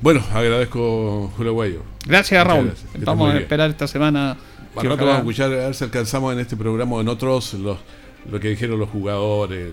Bueno, 0.00 0.22
agradezco, 0.32 1.30
Julio 1.36 1.52
Guayo. 1.52 1.82
Gracias, 2.06 2.46
Raúl. 2.46 2.72
Vamos 3.00 3.34
a 3.34 3.38
esperar 3.38 3.68
esta 3.68 3.86
semana. 3.86 4.34
vamos 4.74 5.00
a 5.02 5.18
escuchar, 5.18 5.52
a 5.52 5.56
ver 5.56 5.74
si 5.74 5.84
alcanzamos 5.84 6.32
en 6.32 6.38
este 6.38 6.56
programa 6.56 6.96
o 6.96 7.00
en 7.02 7.08
otros 7.08 7.52
los, 7.52 7.76
lo 8.30 8.40
que 8.40 8.48
dijeron 8.48 8.78
los 8.78 8.88
jugadores 8.88 9.72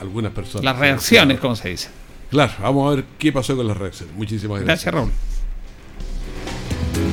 algunas 0.00 0.32
personas. 0.32 0.64
Las 0.64 0.78
reacciones, 0.78 1.40
como 1.40 1.56
se 1.56 1.70
dice. 1.70 1.88
Claro, 2.30 2.52
vamos 2.60 2.92
a 2.92 2.96
ver 2.96 3.04
qué 3.18 3.32
pasó 3.32 3.56
con 3.56 3.66
las 3.66 3.76
reacciones. 3.76 4.14
Muchísimas 4.16 4.62
gracias. 4.62 4.92
Gracias, 4.92 4.94
Raúl. 4.94 5.10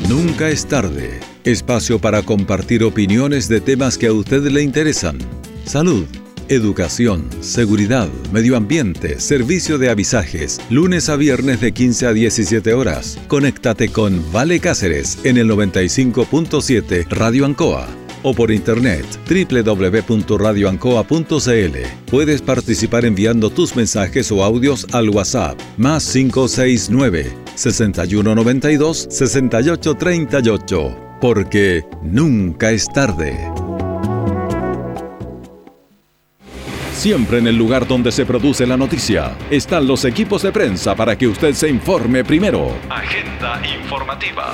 Nunca 0.09 0.49
es 0.49 0.65
tarde. 0.65 1.19
Espacio 1.43 1.99
para 1.99 2.21
compartir 2.23 2.83
opiniones 2.83 3.47
de 3.47 3.61
temas 3.61 3.97
que 3.97 4.07
a 4.07 4.13
usted 4.13 4.43
le 4.43 4.61
interesan. 4.61 5.17
Salud, 5.65 6.05
educación, 6.49 7.29
seguridad, 7.41 8.09
medio 8.31 8.55
ambiente, 8.55 9.19
servicio 9.19 9.77
de 9.77 9.89
avisajes. 9.89 10.61
Lunes 10.69 11.09
a 11.09 11.15
viernes 11.15 11.61
de 11.61 11.73
15 11.73 12.07
a 12.07 12.13
17 12.13 12.73
horas. 12.73 13.19
Conéctate 13.27 13.89
con 13.89 14.23
Vale 14.31 14.59
Cáceres 14.59 15.19
en 15.23 15.37
el 15.37 15.49
95.7 15.49 17.07
Radio 17.09 17.45
Ancoa 17.45 18.02
o 18.23 18.33
por 18.33 18.51
internet 18.51 19.05
www.radioancoa.cl. 19.27 21.77
Puedes 22.09 22.41
participar 22.41 23.05
enviando 23.05 23.49
tus 23.49 23.75
mensajes 23.75 24.31
o 24.31 24.43
audios 24.43 24.87
al 24.93 25.09
WhatsApp 25.09 25.59
más 25.77 26.11
569 26.11 27.33
6192 27.55 29.07
6838 29.09 30.97
porque 31.21 31.85
nunca 32.01 32.71
es 32.71 32.87
tarde. 32.91 33.37
Siempre 36.91 37.37
en 37.39 37.47
el 37.47 37.57
lugar 37.57 37.87
donde 37.87 38.11
se 38.11 38.25
produce 38.25 38.67
la 38.67 38.77
noticia 38.77 39.35
están 39.49 39.87
los 39.87 40.05
equipos 40.05 40.41
de 40.41 40.51
prensa 40.51 40.95
para 40.95 41.17
que 41.17 41.27
usted 41.27 41.53
se 41.53 41.69
informe 41.69 42.23
primero. 42.23 42.71
Agenda 42.89 43.61
informativa. 43.65 44.53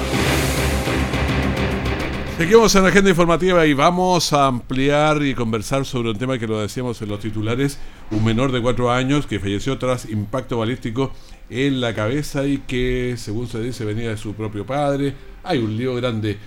Seguimos 2.39 2.73
en 2.75 2.83
la 2.83 2.87
agenda 2.87 3.09
informativa 3.09 3.67
y 3.67 3.73
vamos 3.73 4.31
a 4.31 4.47
ampliar 4.47 5.21
y 5.23 5.35
conversar 5.35 5.85
sobre 5.85 6.11
un 6.11 6.17
tema 6.17 6.39
que 6.39 6.47
lo 6.47 6.61
decíamos 6.61 7.01
en 7.01 7.09
los 7.09 7.19
titulares, 7.19 7.77
un 8.11 8.23
menor 8.23 8.53
de 8.53 8.61
cuatro 8.61 8.89
años 8.89 9.27
que 9.27 9.41
falleció 9.41 9.77
tras 9.77 10.09
impacto 10.09 10.57
balístico 10.57 11.11
en 11.49 11.81
la 11.81 11.93
cabeza 11.93 12.47
y 12.47 12.59
que, 12.59 13.15
según 13.17 13.49
se 13.49 13.59
dice, 13.61 13.83
venía 13.83 14.11
de 14.11 14.15
su 14.15 14.35
propio 14.35 14.65
padre. 14.65 15.13
Hay 15.43 15.57
un 15.57 15.75
lío 15.75 15.95
grande. 15.95 16.37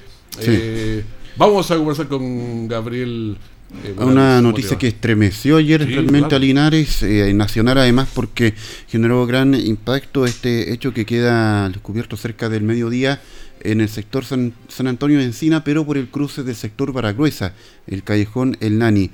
Eh, 0.40 1.04
vamos 1.36 1.70
a 1.70 1.76
conversar 1.76 2.08
con 2.08 2.68
Gabriel. 2.68 3.36
Eh, 3.84 3.94
Una 3.98 4.40
noticia 4.40 4.78
que 4.78 4.88
estremeció 4.88 5.58
ayer 5.58 5.86
realmente 5.86 6.34
a 6.34 6.38
Linares, 6.38 7.02
eh, 7.02 7.34
nacional 7.34 7.76
además, 7.76 8.08
porque 8.14 8.54
generó 8.88 9.26
gran 9.26 9.54
impacto 9.54 10.24
este 10.24 10.72
hecho 10.72 10.94
que 10.94 11.04
queda 11.04 11.68
descubierto 11.68 12.16
cerca 12.16 12.48
del 12.48 12.62
mediodía 12.62 13.20
en 13.64 13.80
el 13.80 13.88
sector 13.88 14.24
San, 14.24 14.52
Antonio 14.78 15.18
de 15.18 15.24
Encina, 15.24 15.64
pero 15.64 15.84
por 15.84 15.96
el 15.96 16.08
cruce 16.08 16.42
del 16.42 16.54
sector 16.54 16.92
Baragruesa, 16.92 17.54
el 17.86 18.02
callejón 18.02 18.56
El 18.60 18.78
Nani. 18.78 19.10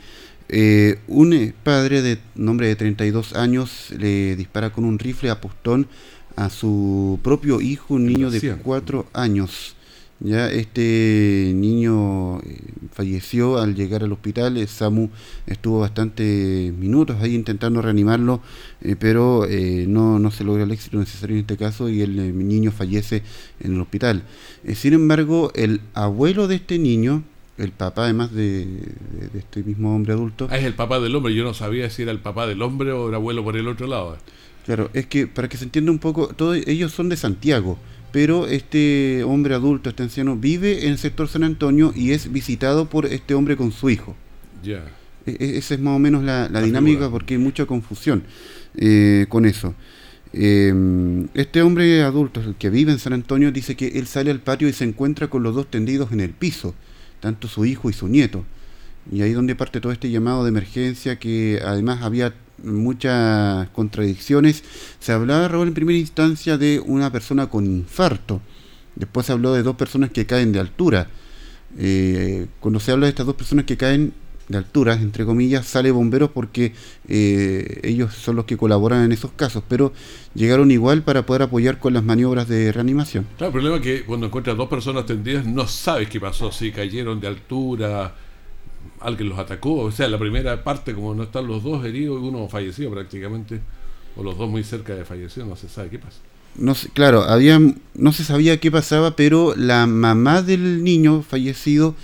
Eh, 0.48 0.98
un 1.08 1.54
padre 1.62 2.00
de 2.00 2.18
nombre 2.34 2.68
de 2.68 2.76
32 2.76 3.34
años 3.34 3.90
le 3.98 4.34
dispara 4.34 4.70
con 4.70 4.84
un 4.84 4.98
rifle 4.98 5.28
a 5.28 5.40
postón 5.40 5.86
a 6.36 6.48
su 6.50 7.18
propio 7.22 7.60
hijo, 7.60 7.94
un 7.94 8.06
niño 8.06 8.30
de 8.30 8.54
4 8.54 9.06
años. 9.12 9.76
Ya 10.20 10.50
este 10.50 11.52
niño 11.54 12.40
eh, 12.40 12.60
falleció 12.92 13.58
al 13.58 13.76
llegar 13.76 14.02
al 14.02 14.12
hospital. 14.12 14.56
Eh, 14.56 14.66
Samu 14.66 15.10
estuvo 15.46 15.80
bastantes 15.80 16.72
minutos 16.74 17.18
ahí 17.20 17.36
intentando 17.36 17.80
reanimarlo, 17.82 18.40
eh, 18.80 18.96
pero 18.98 19.46
no, 19.86 20.18
no 20.18 20.30
se 20.32 20.42
logra 20.42 20.64
el 20.64 20.72
éxito 20.72 20.98
necesario 20.98 21.36
en 21.36 21.40
este 21.40 21.56
caso 21.56 21.88
y 21.88 22.02
el, 22.02 22.36
niño 22.36 22.72
fallece 22.72 23.22
en 23.60 23.74
el 23.74 23.80
hospital. 23.80 24.24
sin 24.74 24.94
embargo, 24.94 25.52
el 25.54 25.80
abuelo 25.94 26.48
de 26.48 26.56
este 26.56 26.78
niño, 26.78 27.22
el 27.56 27.70
papá 27.70 28.04
además 28.04 28.32
de, 28.32 28.66
este 29.34 29.62
mismo 29.62 29.94
hombre 29.94 30.14
adulto. 30.14 30.48
Ah, 30.50 30.58
es 30.58 30.64
el 30.64 30.74
papá 30.74 30.98
del 30.98 31.14
hombre. 31.14 31.34
Yo 31.34 31.44
no 31.44 31.54
sabía 31.54 31.88
si 31.90 32.02
era 32.02 32.10
el 32.10 32.20
papá 32.20 32.48
del 32.48 32.62
hombre 32.62 32.90
o 32.90 33.08
el 33.08 33.14
abuelo 33.14 33.44
por 33.44 33.56
el 33.56 33.68
otro 33.68 33.86
lado. 33.86 34.16
Claro, 34.66 34.90
es 34.94 35.06
que 35.06 35.28
para 35.28 35.48
que 35.48 35.56
se 35.56 35.64
entienda 35.64 35.92
un 35.92 35.98
poco, 35.98 36.28
todos 36.28 36.56
ellos 36.66 36.92
son 36.92 37.08
de 37.08 37.16
Santiago 37.16 37.78
pero 38.12 38.46
este 38.46 39.22
hombre 39.24 39.54
adulto, 39.54 39.90
este 39.90 40.02
anciano, 40.02 40.36
vive 40.36 40.86
en 40.86 40.92
el 40.92 40.98
sector 40.98 41.28
San 41.28 41.44
Antonio 41.44 41.92
y 41.94 42.12
es 42.12 42.32
visitado 42.32 42.88
por 42.88 43.06
este 43.06 43.34
hombre 43.34 43.56
con 43.56 43.72
su 43.72 43.90
hijo. 43.90 44.16
Ya. 44.62 44.84
E, 45.26 45.36
e, 45.38 45.58
esa 45.58 45.74
es 45.74 45.80
más 45.80 45.96
o 45.96 45.98
menos 45.98 46.24
la, 46.24 46.48
dinámica 46.62 47.10
porque 47.10 47.34
hay 47.34 47.40
mucha 47.40 47.66
confusión 47.66 48.22
eh, 48.76 49.26
con 49.28 49.44
eso. 49.44 49.74
Em, 50.32 51.28
este 51.34 51.62
hombre 51.62 52.02
adulto, 52.02 52.40
el 52.40 52.54
que 52.54 52.70
vive 52.70 52.92
en 52.92 52.98
San 52.98 53.12
Antonio, 53.12 53.50
dice 53.52 53.76
que 53.76 53.88
él 53.98 54.06
sale 54.06 54.30
al 54.30 54.40
patio 54.40 54.68
y 54.68 54.72
se 54.72 54.84
encuentra 54.84 55.28
con 55.28 55.42
los 55.42 55.54
dos 55.54 55.70
tendidos 55.70 56.12
en 56.12 56.20
el 56.20 56.30
piso, 56.30 56.74
tanto 57.20 57.48
su 57.48 57.64
hijo 57.64 57.90
y 57.90 57.92
su 57.92 58.08
nieto. 58.08 58.44
Y 59.10 59.22
ahí 59.22 59.32
donde 59.32 59.54
parte 59.54 59.80
todo 59.80 59.92
este 59.92 60.10
llamado 60.10 60.44
de 60.44 60.50
emergencia 60.50 61.18
que 61.18 61.60
además 61.64 62.02
había 62.02 62.34
muchas 62.62 63.68
contradicciones. 63.70 64.64
Se 64.98 65.12
hablaba, 65.12 65.48
Raúl, 65.48 65.68
en 65.68 65.74
primera 65.74 65.98
instancia 65.98 66.58
de 66.58 66.80
una 66.84 67.10
persona 67.10 67.48
con 67.48 67.66
infarto. 67.66 68.40
Después 68.94 69.26
se 69.26 69.32
habló 69.32 69.52
de 69.52 69.62
dos 69.62 69.76
personas 69.76 70.10
que 70.10 70.26
caen 70.26 70.52
de 70.52 70.60
altura. 70.60 71.08
Eh, 71.76 72.46
cuando 72.60 72.80
se 72.80 72.92
habla 72.92 73.06
de 73.06 73.10
estas 73.10 73.26
dos 73.26 73.36
personas 73.36 73.64
que 73.64 73.76
caen 73.76 74.12
de 74.48 74.58
altura, 74.58 74.94
entre 74.94 75.24
comillas, 75.24 75.66
sale 75.66 75.90
bomberos 75.90 76.30
porque 76.30 76.72
eh, 77.06 77.80
ellos 77.84 78.14
son 78.14 78.36
los 78.36 78.46
que 78.46 78.56
colaboran 78.56 79.04
en 79.04 79.12
esos 79.12 79.30
casos, 79.32 79.62
pero 79.68 79.92
llegaron 80.34 80.70
igual 80.70 81.02
para 81.02 81.26
poder 81.26 81.42
apoyar 81.42 81.78
con 81.78 81.92
las 81.92 82.02
maniobras 82.02 82.48
de 82.48 82.72
reanimación. 82.72 83.26
Claro, 83.36 83.48
el 83.48 83.52
problema 83.52 83.76
es 83.76 83.82
que 83.82 84.04
cuando 84.04 84.26
encuentras 84.26 84.56
dos 84.56 84.68
personas 84.68 85.04
tendidas 85.06 85.46
no 85.46 85.66
sabes 85.68 86.08
qué 86.08 86.18
pasó, 86.18 86.50
si 86.50 86.72
cayeron 86.72 87.20
de 87.20 87.28
altura, 87.28 88.14
alguien 89.00 89.28
los 89.28 89.38
atacó, 89.38 89.74
o 89.76 89.90
sea, 89.90 90.08
la 90.08 90.18
primera 90.18 90.64
parte, 90.64 90.94
como 90.94 91.14
no 91.14 91.24
están 91.24 91.46
los 91.46 91.62
dos 91.62 91.84
heridos, 91.84 92.20
uno 92.22 92.48
falleció 92.48 92.90
prácticamente, 92.90 93.60
o 94.16 94.22
los 94.22 94.36
dos 94.36 94.48
muy 94.48 94.64
cerca 94.64 94.94
de 94.94 95.04
fallecer, 95.04 95.44
no 95.44 95.56
se 95.56 95.68
sabe 95.68 95.90
qué 95.90 95.98
pasa. 95.98 96.18
No 96.56 96.74
claro, 96.92 97.22
había, 97.22 97.60
no 97.94 98.12
se 98.12 98.24
sabía 98.24 98.58
qué 98.58 98.70
pasaba, 98.70 99.14
pero 99.14 99.54
la 99.56 99.86
mamá 99.86 100.42
del 100.42 100.82
niño 100.82 101.22
fallecido 101.22 101.94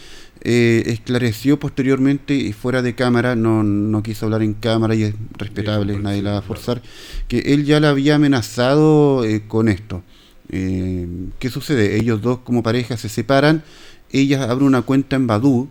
eh, 0.46 0.82
esclareció 0.86 1.58
posteriormente 1.58 2.34
y 2.34 2.52
fuera 2.52 2.82
de 2.82 2.94
cámara, 2.94 3.34
no, 3.34 3.62
no 3.62 4.02
quiso 4.02 4.26
hablar 4.26 4.42
en 4.42 4.52
cámara 4.52 4.94
y 4.94 5.04
es 5.04 5.14
respetable, 5.38 5.98
nadie 5.98 6.22
la 6.22 6.32
va 6.32 6.38
a 6.38 6.42
forzar, 6.42 6.82
que 7.28 7.38
él 7.38 7.64
ya 7.64 7.80
la 7.80 7.90
había 7.90 8.16
amenazado 8.16 9.24
eh, 9.24 9.44
con 9.48 9.68
esto. 9.68 10.02
Eh, 10.50 11.08
¿Qué 11.38 11.48
sucede? 11.48 11.96
Ellos 11.96 12.20
dos 12.20 12.40
como 12.40 12.62
pareja 12.62 12.96
se 12.96 13.08
separan, 13.08 13.64
ella 14.12 14.44
abre 14.44 14.66
una 14.66 14.82
cuenta 14.82 15.16
en 15.16 15.26
Badu, 15.26 15.68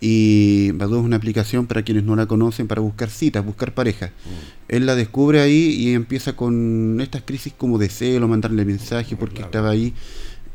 y 0.00 0.72
Badoo 0.72 1.00
es 1.00 1.04
una 1.04 1.16
aplicación 1.16 1.66
para 1.66 1.82
quienes 1.82 2.04
no 2.04 2.16
la 2.16 2.26
conocen 2.26 2.66
para 2.66 2.80
buscar 2.80 3.10
citas, 3.10 3.44
buscar 3.44 3.74
pareja. 3.74 4.06
Mm. 4.06 4.68
Él 4.68 4.86
la 4.86 4.94
descubre 4.94 5.40
ahí 5.40 5.74
y 5.78 5.92
empieza 5.92 6.34
con 6.34 6.98
estas 7.00 7.22
crisis 7.22 7.52
como 7.56 7.76
de 7.76 7.90
celo, 7.90 8.26
mandarle 8.26 8.64
mensaje 8.64 9.16
porque 9.16 9.42
estaba 9.42 9.70
ahí. 9.70 9.92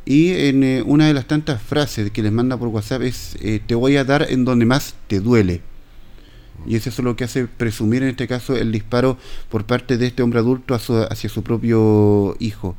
Y 0.05 0.29
en 0.31 0.63
eh, 0.63 0.83
una 0.83 1.07
de 1.07 1.13
las 1.13 1.27
tantas 1.27 1.61
frases 1.61 2.11
que 2.11 2.23
les 2.23 2.31
manda 2.31 2.57
por 2.57 2.69
WhatsApp 2.69 3.03
es, 3.03 3.37
eh, 3.41 3.59
te 3.65 3.75
voy 3.75 3.97
a 3.97 4.03
dar 4.03 4.27
en 4.29 4.45
donde 4.45 4.65
más 4.65 4.95
te 5.07 5.19
duele. 5.19 5.61
Y 6.67 6.75
eso 6.75 6.89
es 6.89 6.99
lo 6.99 7.15
que 7.15 7.23
hace 7.23 7.45
presumir 7.45 8.03
en 8.03 8.09
este 8.09 8.27
caso 8.27 8.55
el 8.55 8.71
disparo 8.71 9.17
por 9.49 9.65
parte 9.65 9.97
de 9.97 10.07
este 10.07 10.23
hombre 10.23 10.39
adulto 10.39 10.73
hacia 10.75 11.29
su 11.29 11.43
propio 11.43 12.35
hijo. 12.39 12.75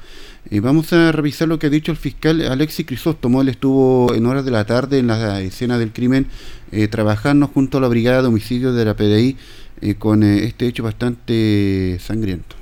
Eh, 0.51 0.61
vamos 0.61 0.93
a 0.93 1.13
revisar 1.13 1.49
lo 1.49 1.59
que 1.59 1.67
ha 1.67 1.71
dicho 1.71 1.93
el 1.93 1.99
fiscal 1.99 2.41
Alexis 2.43 2.87
Crisóstomo. 2.87 3.43
Él 3.43 3.49
estuvo 3.49 4.15
en 4.15 4.27
horas 4.27 4.45
de 4.45 4.51
la 4.51 4.65
tarde 4.65 4.99
en 4.99 5.09
la 5.09 5.41
escena 5.41 5.79
del 5.79 5.93
crimen 5.93 6.27
eh, 6.73 6.89
trabajando 6.89 7.49
junto 7.49 7.79
a 7.79 7.81
la 7.81 7.89
Brigada 7.89 8.23
de 8.23 8.29
Homicidios 8.29 8.75
de 8.75 8.85
la 8.85 8.95
PDI 8.95 9.37
eh, 9.81 9.95
con 9.95 10.23
este 10.23 10.67
hecho 10.67 10.83
bastante 10.83 11.99
sangriento. 12.01 12.57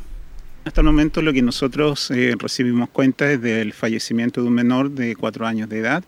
Hasta 0.65 0.81
el 0.81 0.87
momento 0.87 1.21
lo 1.21 1.33
que 1.35 1.43
nosotros 1.43 2.11
recibimos 2.39 2.89
cuenta 2.89 3.31
es 3.31 3.43
del 3.43 3.75
fallecimiento 3.75 4.41
de 4.41 4.49
un 4.49 4.55
menor 4.55 4.91
de 4.91 5.15
cuatro 5.15 5.47
años 5.47 5.69
de 5.69 5.79
edad 5.79 6.05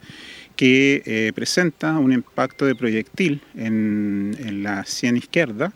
que 0.56 1.32
presenta 1.34 1.98
un 1.98 2.12
impacto 2.12 2.64
de 2.66 2.74
proyectil 2.74 3.42
en, 3.54 4.62
la 4.62 4.84
sien 4.84 5.16
izquierda 5.16 5.72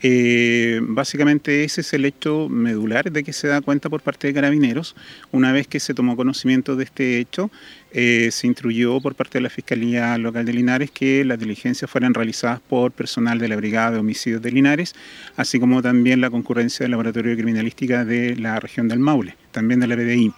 eh, 0.00 0.78
básicamente 0.80 1.64
ese 1.64 1.80
es 1.80 1.92
el 1.92 2.04
hecho 2.04 2.48
medular 2.48 3.10
de 3.10 3.24
que 3.24 3.32
se 3.32 3.48
da 3.48 3.60
cuenta 3.60 3.90
por 3.90 4.00
parte 4.00 4.28
de 4.28 4.34
carabineros. 4.34 4.94
Una 5.32 5.52
vez 5.52 5.66
que 5.66 5.80
se 5.80 5.92
tomó 5.94 6.16
conocimiento 6.16 6.76
de 6.76 6.84
este 6.84 7.18
hecho, 7.18 7.50
eh, 7.92 8.28
se 8.30 8.46
instruyó 8.46 9.00
por 9.00 9.14
parte 9.16 9.38
de 9.38 9.42
la 9.42 9.50
Fiscalía 9.50 10.16
Local 10.18 10.44
de 10.44 10.52
Linares 10.52 10.90
que 10.90 11.24
las 11.24 11.38
diligencias 11.38 11.90
fueran 11.90 12.14
realizadas 12.14 12.60
por 12.60 12.92
personal 12.92 13.38
de 13.38 13.48
la 13.48 13.56
Brigada 13.56 13.92
de 13.92 13.98
Homicidios 13.98 14.40
de 14.40 14.52
Linares, 14.52 14.94
así 15.36 15.58
como 15.58 15.82
también 15.82 16.20
la 16.20 16.30
concurrencia 16.30 16.84
del 16.84 16.92
Laboratorio 16.92 17.30
de 17.30 17.36
Criminalística 17.36 18.04
de 18.04 18.36
la 18.36 18.60
región 18.60 18.88
del 18.88 19.00
Maule, 19.00 19.36
también 19.50 19.80
de 19.80 19.86
la 19.88 19.96
PDI. 19.96 20.32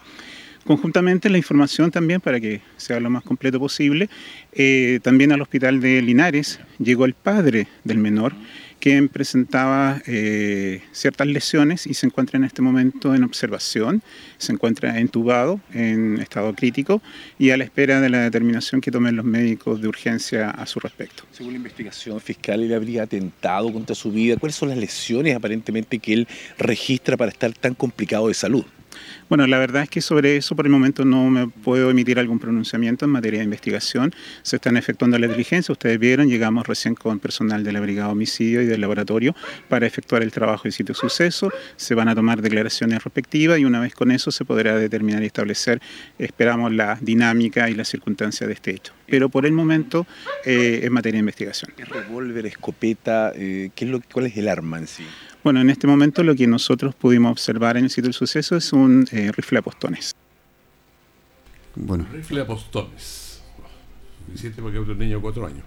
Conjuntamente 0.65 1.29
la 1.29 1.37
información 1.37 1.89
también, 1.89 2.21
para 2.21 2.39
que 2.39 2.61
sea 2.77 2.99
lo 2.99 3.09
más 3.09 3.23
completo 3.23 3.59
posible, 3.59 4.09
eh, 4.53 4.99
también 5.01 5.31
al 5.31 5.41
hospital 5.41 5.81
de 5.81 6.01
Linares 6.01 6.59
llegó 6.77 7.05
el 7.05 7.13
padre 7.13 7.67
del 7.83 7.97
menor, 7.97 8.33
quien 8.79 9.09
presentaba 9.09 10.01
eh, 10.07 10.81
ciertas 10.91 11.27
lesiones 11.27 11.85
y 11.87 11.93
se 11.93 12.07
encuentra 12.07 12.37
en 12.37 12.43
este 12.43 12.61
momento 12.61 13.13
en 13.15 13.23
observación, 13.23 14.01
se 14.37 14.51
encuentra 14.51 14.99
entubado 14.99 15.59
en 15.73 16.19
estado 16.19 16.53
crítico 16.53 17.01
y 17.37 17.51
a 17.51 17.57
la 17.57 17.63
espera 17.63 18.01
de 18.01 18.09
la 18.09 18.19
determinación 18.19 18.81
que 18.81 18.91
tomen 18.91 19.15
los 19.15 19.25
médicos 19.25 19.81
de 19.81 19.87
urgencia 19.87 20.49
a 20.49 20.65
su 20.65 20.79
respecto. 20.79 21.23
Según 21.31 21.53
la 21.53 21.57
investigación 21.57 22.19
fiscal, 22.19 22.63
él 22.63 22.73
habría 22.73 23.03
atentado 23.03 23.71
contra 23.71 23.95
su 23.95 24.11
vida. 24.11 24.37
¿Cuáles 24.37 24.55
son 24.55 24.69
las 24.69 24.77
lesiones 24.77 25.35
aparentemente 25.35 25.99
que 25.99 26.13
él 26.13 26.27
registra 26.57 27.17
para 27.17 27.31
estar 27.31 27.53
tan 27.53 27.75
complicado 27.75 28.27
de 28.27 28.33
salud? 28.33 28.65
Bueno, 29.31 29.47
la 29.47 29.59
verdad 29.59 29.83
es 29.83 29.89
que 29.89 30.01
sobre 30.01 30.35
eso 30.35 30.57
por 30.57 30.65
el 30.65 30.73
momento 30.73 31.05
no 31.05 31.29
me 31.29 31.47
puedo 31.47 31.89
emitir 31.89 32.19
algún 32.19 32.37
pronunciamiento 32.37 33.05
en 33.05 33.11
materia 33.11 33.39
de 33.39 33.45
investigación. 33.45 34.13
Se 34.41 34.57
están 34.57 34.75
efectuando 34.75 35.17
la 35.17 35.25
diligencia. 35.29 35.71
Ustedes 35.71 35.97
vieron, 35.99 36.27
llegamos 36.27 36.67
recién 36.67 36.95
con 36.95 37.17
personal 37.17 37.63
de 37.63 37.71
la 37.71 37.79
Brigada 37.79 38.09
Homicidio 38.09 38.61
y 38.61 38.65
del 38.65 38.81
laboratorio 38.81 39.33
para 39.69 39.87
efectuar 39.87 40.21
el 40.21 40.33
trabajo 40.33 40.63
de 40.65 40.73
sitio 40.73 40.93
suceso. 40.93 41.49
Se 41.77 41.95
van 41.95 42.09
a 42.09 42.13
tomar 42.13 42.41
declaraciones 42.41 43.01
respectivas 43.05 43.57
y 43.57 43.63
una 43.63 43.79
vez 43.79 43.95
con 43.95 44.11
eso 44.11 44.31
se 44.31 44.43
podrá 44.43 44.75
determinar 44.75 45.23
y 45.23 45.27
establecer, 45.27 45.81
esperamos, 46.19 46.73
la 46.73 46.97
dinámica 46.99 47.69
y 47.69 47.73
las 47.73 47.87
circunstancias 47.87 48.49
de 48.49 48.53
este 48.53 48.71
hecho. 48.71 48.91
Pero 49.07 49.29
por 49.29 49.45
el 49.45 49.53
momento 49.53 50.05
eh, 50.43 50.81
en 50.83 50.91
materia 50.91 51.15
de 51.15 51.19
investigación. 51.19 51.71
¿Revólver, 51.77 52.47
escopeta? 52.47 53.31
Eh, 53.33 53.69
¿qué 53.75 53.85
es 53.85 53.91
lo, 53.91 54.01
¿Cuál 54.11 54.25
es 54.25 54.35
el 54.35 54.49
arma 54.49 54.77
en 54.77 54.87
sí? 54.87 55.05
Bueno, 55.43 55.59
en 55.59 55.71
este 55.71 55.87
momento 55.87 56.21
lo 56.21 56.35
que 56.35 56.45
nosotros 56.45 56.93
pudimos 56.93 57.31
observar 57.31 57.75
en 57.75 57.85
el 57.85 57.89
sitio 57.89 58.03
del 58.03 58.13
suceso 58.13 58.55
es 58.55 58.73
un 58.73 59.07
eh, 59.11 59.20
rifle 59.29 59.59
a 59.59 59.61
postones. 59.61 60.15
Bueno. 61.75 62.05
Rifle 62.11 62.41
a 62.41 62.47
postones. 62.47 63.41
Suficiente 64.25 64.61
porque 64.61 64.79
es 64.79 64.87
un 64.87 64.97
niño 64.97 65.17
de 65.17 65.21
cuatro 65.21 65.45
años. 65.45 65.63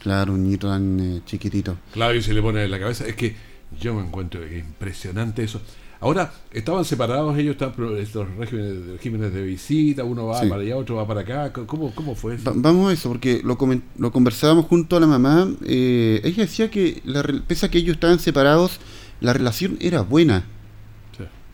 Claro, 0.00 0.32
un 0.32 0.42
niño 0.44 0.58
tan 0.58 1.00
eh, 1.00 1.20
chiquitito. 1.24 1.76
Claro, 1.92 2.14
y 2.14 2.22
se 2.22 2.34
le 2.34 2.42
pone 2.42 2.64
en 2.64 2.70
la 2.70 2.80
cabeza. 2.80 3.06
Es 3.06 3.14
que 3.14 3.36
yo 3.80 3.94
me 3.94 4.02
encuentro 4.02 4.40
impresionante 4.46 5.44
eso. 5.44 5.60
Ahora, 6.02 6.32
estaban 6.52 6.84
separados 6.84 7.38
ellos, 7.38 7.52
están 7.52 7.72
estos 7.96 8.26
regímenes, 8.36 9.32
de 9.32 9.42
visita, 9.42 10.02
uno 10.02 10.26
va 10.26 10.40
para 10.40 10.60
allá, 10.60 10.76
otro 10.76 10.96
va 10.96 11.06
para 11.06 11.20
acá. 11.20 11.52
¿Cómo, 11.52 11.94
cómo 11.94 12.16
fue 12.16 12.34
eso? 12.34 12.52
vamos 12.56 12.90
a 12.90 12.92
eso, 12.92 13.08
porque 13.08 13.40
lo, 13.44 13.56
lo 13.98 14.10
conversábamos 14.10 14.66
junto 14.66 14.96
a 14.96 15.00
la 15.00 15.06
mamá. 15.06 15.48
Eh, 15.64 16.20
ella 16.24 16.42
decía 16.42 16.72
que, 16.72 17.00
la, 17.04 17.22
pese 17.46 17.66
a 17.66 17.70
que 17.70 17.78
ellos 17.78 17.94
estaban 17.94 18.18
separados, 18.18 18.80
la 19.20 19.32
relación 19.32 19.76
era 19.80 20.00
buena. 20.00 20.44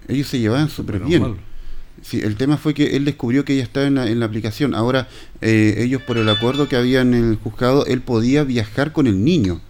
Ellos 0.09 0.27
se 0.27 0.41
llevaban 0.41 0.69
súper 0.69 1.01
bien. 1.01 1.37
Sí, 2.03 2.21
el 2.21 2.37
tema 2.37 2.57
fue 2.57 2.75
que 2.75 2.97
él 2.97 3.05
descubrió 3.05 3.45
que 3.45 3.55
ella 3.55 3.65
estaba 3.65 3.87
en 3.87 3.97
la, 3.97 4.09
en 4.09 4.21
la 4.21 4.27
aplicación. 4.27 4.75
Ahora, 4.75 5.09
eh, 5.41 5.75
ellos 5.79 6.01
por 6.03 6.17
el 6.17 6.29
acuerdo 6.29 6.69
que 6.69 6.77
había 6.77 7.01
en 7.01 7.15
el 7.15 7.37
juzgado, 7.37 7.87
él 7.87 8.03
podía 8.03 8.45
viajar 8.45 8.93
con 8.93 9.07
el 9.07 9.25
niño. 9.25 9.61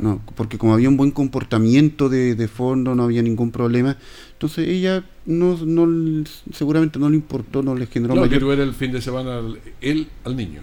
No, 0.00 0.20
porque 0.34 0.58
como 0.58 0.74
había 0.74 0.88
un 0.88 0.96
buen 0.96 1.10
comportamiento 1.10 2.08
de, 2.08 2.48
fondo, 2.48 2.94
no 2.94 3.04
había 3.04 3.22
ningún 3.22 3.50
problema. 3.50 3.96
Entonces 4.32 4.68
ella 4.68 5.04
no, 5.24 5.56
no 5.64 6.24
seguramente 6.52 6.98
no 6.98 7.08
le 7.08 7.16
importó, 7.16 7.62
no 7.62 7.74
le 7.74 7.86
generó 7.86 8.14
no, 8.14 8.22
mayor... 8.22 8.42
era 8.52 8.64
el 8.64 8.74
fin 8.74 8.92
de 8.92 9.00
semana 9.00 9.40
él 9.80 10.08
al 10.24 10.36
niño. 10.36 10.62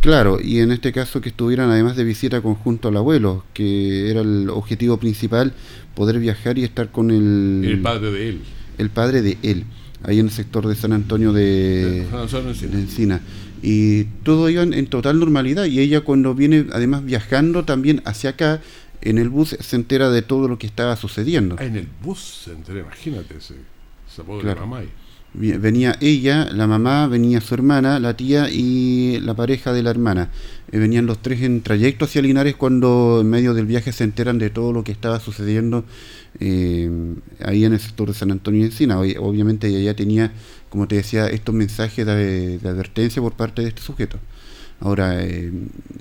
Claro, 0.00 0.38
y 0.40 0.60
en 0.60 0.70
este 0.72 0.92
caso 0.92 1.20
que 1.20 1.30
estuvieran 1.30 1.70
además 1.70 1.96
de 1.96 2.04
visita 2.04 2.40
conjunto 2.40 2.88
al 2.88 2.96
abuelo, 2.96 3.44
que 3.54 4.10
era 4.10 4.20
el 4.20 4.48
objetivo 4.50 4.98
principal, 4.98 5.52
poder 5.94 6.18
viajar 6.18 6.58
y 6.58 6.64
estar 6.64 6.90
con 6.90 7.10
el... 7.10 7.62
El 7.64 7.80
padre 7.80 8.10
de 8.12 8.28
él. 8.28 8.40
El 8.78 8.90
padre 8.90 9.22
de 9.22 9.38
él, 9.42 9.64
ahí 10.04 10.20
en 10.20 10.26
el 10.26 10.32
sector 10.32 10.66
de 10.66 10.74
San 10.74 10.92
Antonio 10.92 11.32
de, 11.32 12.06
de 12.06 12.78
Encina. 12.78 13.20
Y 13.62 14.04
todo 14.22 14.48
iba 14.50 14.62
en, 14.62 14.86
total 14.86 15.18
normalidad 15.18 15.64
y 15.64 15.80
ella 15.80 16.02
cuando 16.02 16.34
viene 16.34 16.66
además 16.72 17.04
viajando 17.04 17.64
también 17.64 18.02
hacia 18.04 18.30
acá, 18.30 18.60
en 19.00 19.18
el 19.18 19.28
bus 19.28 19.56
se 19.58 19.76
entera 19.76 20.10
de 20.10 20.22
todo 20.22 20.46
lo 20.46 20.58
que 20.58 20.66
estaba 20.66 20.94
sucediendo. 20.96 21.56
Ah, 21.58 21.64
en 21.64 21.76
el 21.76 21.88
bus 22.02 22.42
se 22.44 22.52
entera, 22.52 22.80
imagínate 22.80 23.38
ese, 23.38 23.54
ese 24.06 24.22
de 24.46 24.54
mamá. 24.54 24.82
Venía 25.38 25.98
ella, 26.00 26.48
la 26.50 26.66
mamá, 26.66 27.08
venía 27.08 27.42
su 27.42 27.52
hermana, 27.52 28.00
la 28.00 28.16
tía 28.16 28.48
y 28.50 29.20
la 29.20 29.34
pareja 29.34 29.72
de 29.74 29.82
la 29.82 29.90
hermana. 29.90 30.30
Eh, 30.72 30.78
venían 30.78 31.04
los 31.04 31.20
tres 31.20 31.42
en 31.42 31.60
trayecto 31.60 32.06
hacia 32.06 32.22
Linares 32.22 32.56
cuando 32.56 33.18
en 33.20 33.28
medio 33.28 33.52
del 33.52 33.66
viaje 33.66 33.92
se 33.92 34.04
enteran 34.04 34.38
de 34.38 34.48
todo 34.48 34.72
lo 34.72 34.82
que 34.82 34.92
estaba 34.92 35.20
sucediendo 35.20 35.84
eh, 36.40 36.90
ahí 37.44 37.64
en 37.64 37.74
el 37.74 37.80
sector 37.80 38.08
de 38.08 38.14
San 38.14 38.30
Antonio 38.30 38.62
de 38.62 38.68
Encina. 38.68 38.98
Obviamente 38.98 39.68
ella 39.68 39.80
ya 39.80 39.94
tenía, 39.94 40.32
como 40.70 40.88
te 40.88 40.96
decía, 40.96 41.26
estos 41.28 41.54
mensajes 41.54 42.06
de 42.06 42.58
advertencia 42.64 43.20
por 43.20 43.34
parte 43.34 43.60
de 43.60 43.68
este 43.68 43.82
sujeto. 43.82 44.18
Ahora, 44.80 45.24
eh, 45.24 45.50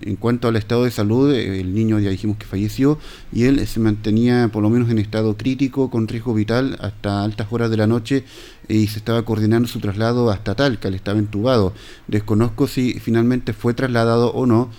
en 0.01 0.15
cuanto 0.17 0.49
al 0.49 0.57
estado 0.57 0.83
de 0.83 0.91
salud, 0.91 1.33
eh, 1.33 1.61
el 1.61 1.73
niño 1.73 1.97
ya 1.99 2.09
dijimos 2.09 2.37
que 2.37 2.45
falleció 2.45 2.99
y 3.31 3.45
él 3.45 3.65
se 3.67 3.79
mantenía 3.79 4.49
por 4.51 4.63
lo 4.63 4.69
menos 4.69 4.89
en 4.89 4.99
estado 4.99 5.37
crítico, 5.37 5.89
con 5.89 6.07
riesgo 6.07 6.33
vital, 6.33 6.77
hasta 6.81 7.23
altas 7.23 7.47
horas 7.51 7.69
de 7.69 7.77
la 7.77 7.87
noche 7.87 8.25
y 8.67 8.87
se 8.87 8.99
estaba 8.99 9.23
coordinando 9.23 9.67
su 9.67 9.79
traslado 9.79 10.29
hasta 10.29 10.55
Talca, 10.55 10.89
él 10.89 10.95
estaba 10.95 11.19
entubado. 11.19 11.73
Desconozco 12.07 12.67
si 12.67 12.99
finalmente 12.99 13.53
fue 13.53 13.73
trasladado 13.73 14.33
o 14.33 14.45
no, 14.45 14.69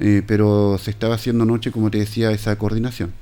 eh, 0.00 0.22
pero 0.26 0.76
se 0.82 0.90
estaba 0.90 1.14
haciendo 1.14 1.44
noche, 1.44 1.70
como 1.70 1.90
te 1.90 1.98
decía, 1.98 2.32
esa 2.32 2.56
coordinación. 2.58 3.12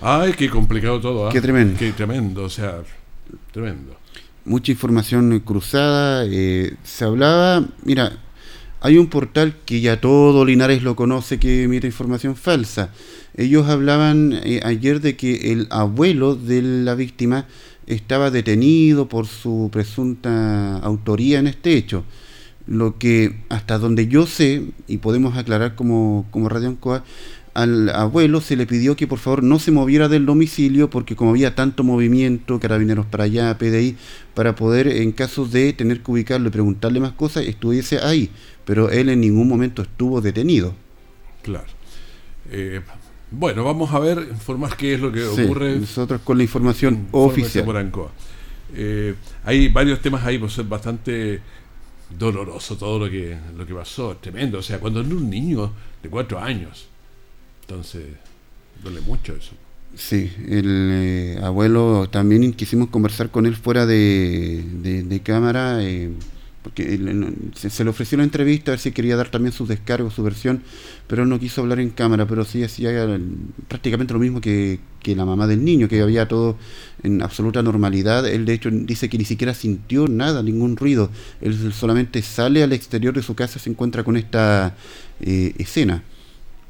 Ay, 0.00 0.32
qué 0.32 0.50
complicado 0.50 1.00
todo. 1.00 1.28
¿ah? 1.28 1.32
Qué 1.32 1.40
tremendo. 1.40 1.78
Qué 1.78 1.92
tremendo, 1.92 2.42
o 2.42 2.50
sea, 2.50 2.82
tremendo. 3.52 3.96
Mucha 4.44 4.72
información 4.72 5.38
cruzada. 5.40 6.26
se 6.26 7.04
hablaba, 7.04 7.64
mira, 7.84 8.18
hay 8.84 8.98
un 8.98 9.06
portal 9.06 9.56
que 9.64 9.80
ya 9.80 9.98
todo 9.98 10.44
Linares 10.44 10.82
lo 10.82 10.94
conoce 10.94 11.38
que 11.38 11.62
emite 11.62 11.86
información 11.86 12.36
falsa. 12.36 12.90
Ellos 13.34 13.66
hablaban 13.66 14.38
eh, 14.44 14.60
ayer 14.62 15.00
de 15.00 15.16
que 15.16 15.52
el 15.52 15.68
abuelo 15.70 16.36
de 16.36 16.60
la 16.60 16.94
víctima 16.94 17.46
estaba 17.86 18.30
detenido 18.30 19.08
por 19.08 19.26
su 19.26 19.70
presunta 19.72 20.76
autoría 20.80 21.38
en 21.38 21.46
este 21.46 21.78
hecho. 21.78 22.04
Lo 22.66 22.98
que 22.98 23.40
hasta 23.48 23.78
donde 23.78 24.06
yo 24.06 24.26
sé, 24.26 24.66
y 24.86 24.98
podemos 24.98 25.38
aclarar 25.38 25.76
como, 25.76 26.26
como 26.30 26.50
Radio 26.50 26.68
Ancoa, 26.68 27.04
al 27.54 27.88
abuelo 27.90 28.40
se 28.40 28.56
le 28.56 28.66
pidió 28.66 28.96
que 28.96 29.06
por 29.06 29.20
favor 29.20 29.44
no 29.44 29.60
se 29.60 29.70
moviera 29.70 30.08
del 30.08 30.26
domicilio 30.26 30.90
porque 30.90 31.14
como 31.14 31.30
había 31.30 31.54
tanto 31.54 31.84
movimiento, 31.84 32.58
carabineros 32.58 33.06
para 33.06 33.24
allá, 33.24 33.56
PDI, 33.56 33.96
para 34.34 34.56
poder 34.56 34.88
en 34.88 35.12
caso 35.12 35.46
de 35.46 35.72
tener 35.72 36.00
que 36.00 36.10
ubicarlo 36.10 36.48
y 36.48 36.50
preguntarle 36.50 36.98
más 36.98 37.12
cosas, 37.12 37.44
estuviese 37.44 37.98
ahí. 37.98 38.30
Pero 38.64 38.90
él 38.90 39.08
en 39.08 39.20
ningún 39.20 39.48
momento 39.48 39.82
estuvo 39.82 40.20
detenido. 40.20 40.74
Claro. 41.42 41.66
Eh, 42.50 42.80
bueno, 43.30 43.62
vamos 43.62 43.92
a 43.92 44.00
ver, 44.00 44.18
informar 44.30 44.76
qué 44.76 44.94
es 44.94 45.00
lo 45.00 45.12
que 45.12 45.24
ocurre. 45.24 45.78
Nosotros 45.78 46.22
con 46.22 46.36
la 46.36 46.42
información 46.42 47.06
oficial. 47.12 47.90
Eh, 48.74 49.14
hay 49.44 49.68
varios 49.68 50.00
temas 50.00 50.24
ahí, 50.24 50.38
pues 50.38 50.58
es 50.58 50.68
bastante 50.68 51.40
doloroso 52.18 52.76
todo 52.76 52.98
lo 52.98 53.10
que, 53.10 53.38
lo 53.56 53.64
que 53.64 53.74
pasó, 53.74 54.16
tremendo. 54.16 54.58
O 54.58 54.62
sea, 54.62 54.80
cuando 54.80 55.00
es 55.00 55.06
un 55.06 55.30
niño 55.30 55.72
de 56.02 56.08
cuatro 56.08 56.40
años 56.40 56.88
entonces, 57.66 58.04
duele 58.82 59.00
mucho 59.00 59.34
eso. 59.34 59.52
Sí, 59.96 60.30
el 60.48 60.90
eh, 60.92 61.38
abuelo 61.42 62.08
también 62.10 62.52
quisimos 62.52 62.88
conversar 62.88 63.30
con 63.30 63.46
él 63.46 63.56
fuera 63.56 63.86
de, 63.86 65.20
cámara, 65.24 65.78
eh, 65.82 66.10
porque 66.62 66.98
se, 67.54 67.84
le 67.84 67.90
ofreció 67.90 68.18
la 68.18 68.24
entrevista 68.24 68.70
a 68.70 68.72
ver 68.72 68.80
si 68.80 68.90
quería 68.90 69.16
dar 69.16 69.30
también 69.30 69.52
sus 69.52 69.68
descargos, 69.68 70.14
su 70.14 70.22
versión, 70.24 70.62
pero 71.06 71.22
él 71.22 71.28
no 71.28 71.38
quiso 71.38 71.62
hablar 71.62 71.78
en 71.78 71.90
cámara, 71.90 72.26
pero 72.26 72.44
sí 72.44 72.64
hacía 72.64 73.06
prácticamente 73.68 74.12
lo 74.14 74.20
mismo 74.20 74.40
que, 74.40 74.80
que, 75.00 75.14
la 75.14 75.24
mamá 75.24 75.46
del 75.46 75.64
niño, 75.64 75.88
que 75.88 76.02
había 76.02 76.26
todo 76.26 76.58
en 77.02 77.22
absoluta 77.22 77.62
normalidad. 77.62 78.26
Él 78.26 78.46
de 78.46 78.54
hecho 78.54 78.70
dice 78.72 79.08
que 79.08 79.16
ni 79.16 79.24
siquiera 79.24 79.54
sintió 79.54 80.08
nada, 80.08 80.42
ningún 80.42 80.76
ruido. 80.76 81.08
Él 81.40 81.72
solamente 81.72 82.20
sale 82.20 82.62
al 82.62 82.72
exterior 82.72 83.14
de 83.14 83.22
su 83.22 83.34
casa 83.34 83.58
y 83.58 83.62
se 83.62 83.70
encuentra 83.70 84.02
con 84.02 84.16
esta 84.16 84.74
eh, 85.20 85.54
escena. 85.58 86.02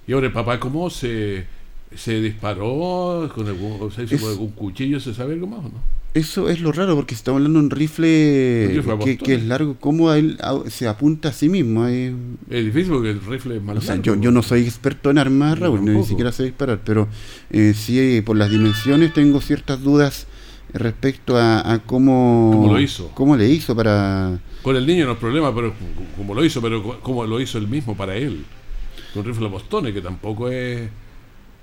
Y 0.06 0.12
ahora 0.12 0.26
el 0.26 0.32
papá, 0.32 0.60
¿cómo 0.60 0.90
se, 0.90 1.46
se 1.94 2.20
disparó 2.20 3.30
con 3.34 3.46
algún, 3.46 3.90
se 3.90 4.04
hizo 4.04 4.18
con 4.18 4.30
algún 4.30 4.50
cuchillo? 4.50 5.00
¿Se 5.00 5.14
sabe 5.14 5.34
algo 5.34 5.46
más 5.46 5.60
o 5.60 5.68
no? 5.68 5.94
Eso 6.14 6.48
es 6.48 6.60
lo 6.60 6.70
raro, 6.70 6.94
porque 6.94 7.12
estamos 7.12 7.38
hablando 7.38 7.58
de 7.58 7.64
un 7.64 7.70
rifle, 7.72 8.82
que, 9.24 9.34
es 9.34 9.42
largo. 9.42 9.74
¿Cómo 9.80 10.12
él 10.12 10.38
se 10.68 10.86
apunta 10.86 11.30
a 11.30 11.32
sí 11.32 11.48
mismo? 11.48 11.88
Es 11.88 12.14
difícil 12.48 12.92
porque 12.92 13.10
el 13.10 13.20
rifle 13.20 13.56
es 13.56 13.62
más 13.62 13.84
Yo, 14.00 14.14
yo, 14.14 14.30
no 14.30 14.42
soy 14.42 14.62
experto 14.62 15.10
en 15.10 15.18
armas, 15.18 15.58
Raúl, 15.58 15.84
ni 15.84 16.04
siquiera 16.04 16.30
sé 16.30 16.44
disparar, 16.44 16.82
pero 16.84 17.08
eh, 17.50 17.74
sí, 17.74 18.22
por 18.24 18.36
las 18.36 18.48
dimensiones 18.48 19.12
tengo 19.12 19.40
ciertas 19.40 19.82
dudas 19.82 20.28
respecto 20.72 21.36
a, 21.36 21.80
cómo, 21.84 22.50
¿Cómo 22.52 22.72
lo 22.72 22.80
hizo? 22.80 23.10
¿Cómo 23.14 23.36
le 23.36 23.48
hizo 23.48 23.74
para...? 23.74 24.38
Con 24.62 24.76
el 24.76 24.86
niño 24.86 25.06
no 25.06 25.12
es 25.12 25.18
problema, 25.18 25.52
pero 25.52 25.74
cómo 26.16 26.32
lo 26.32 26.44
hizo, 26.44 26.62
pero 26.62 27.00
cómo 27.00 27.26
lo 27.26 27.40
hizo 27.40 27.58
él 27.58 27.66
mismo 27.66 27.96
para 27.96 28.14
él 28.14 28.44
con 29.14 29.24
rifle 29.24 29.48
Bostone, 29.48 29.92
que 29.92 30.02
tampoco 30.02 30.48
es, 30.48 30.90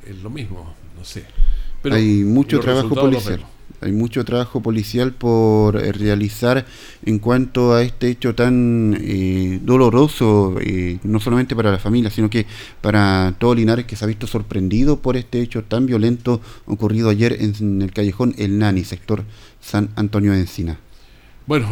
es 0.08 0.24
lo 0.24 0.30
mismo, 0.30 0.74
no 0.98 1.04
sé. 1.04 1.26
Pero 1.82 1.96
hay 1.96 2.24
mucho 2.24 2.60
trabajo 2.60 2.96
policial. 2.96 3.46
Hay 3.84 3.92
mucho 3.94 4.24
trabajo 4.24 4.62
policial 4.62 5.12
por 5.12 5.76
eh, 5.76 5.92
realizar 5.92 6.68
en 7.04 7.18
cuanto 7.18 7.74
a 7.74 7.82
este 7.82 8.10
hecho 8.10 8.36
tan 8.36 8.96
eh, 9.02 9.60
doloroso, 9.64 10.56
eh, 10.62 11.00
no 11.04 11.20
solamente 11.20 11.56
para 11.56 11.72
la 11.72 11.80
familia, 11.80 12.12
sino 12.12 12.30
que 12.30 12.46
para 12.80 13.34
todo 13.40 13.56
Linares 13.56 13.86
que 13.86 13.96
se 13.96 14.06
ha 14.06 14.08
visto 14.08 14.28
sorprendido 14.28 15.00
por 15.00 15.18
este 15.18 15.42
hecho 15.42 15.64
tan 15.64 15.88
violento 15.88 16.42
ocurrido 16.68 17.10
ayer 17.10 17.38
en, 17.40 17.82
el 17.82 17.92
callejón 17.92 18.36
El 18.38 18.60
Nani, 18.60 18.84
sector 18.84 19.24
San 19.62 19.90
Antonio 19.96 20.32
de 20.32 20.42
Encina. 20.42 20.78
Bueno, 21.48 21.70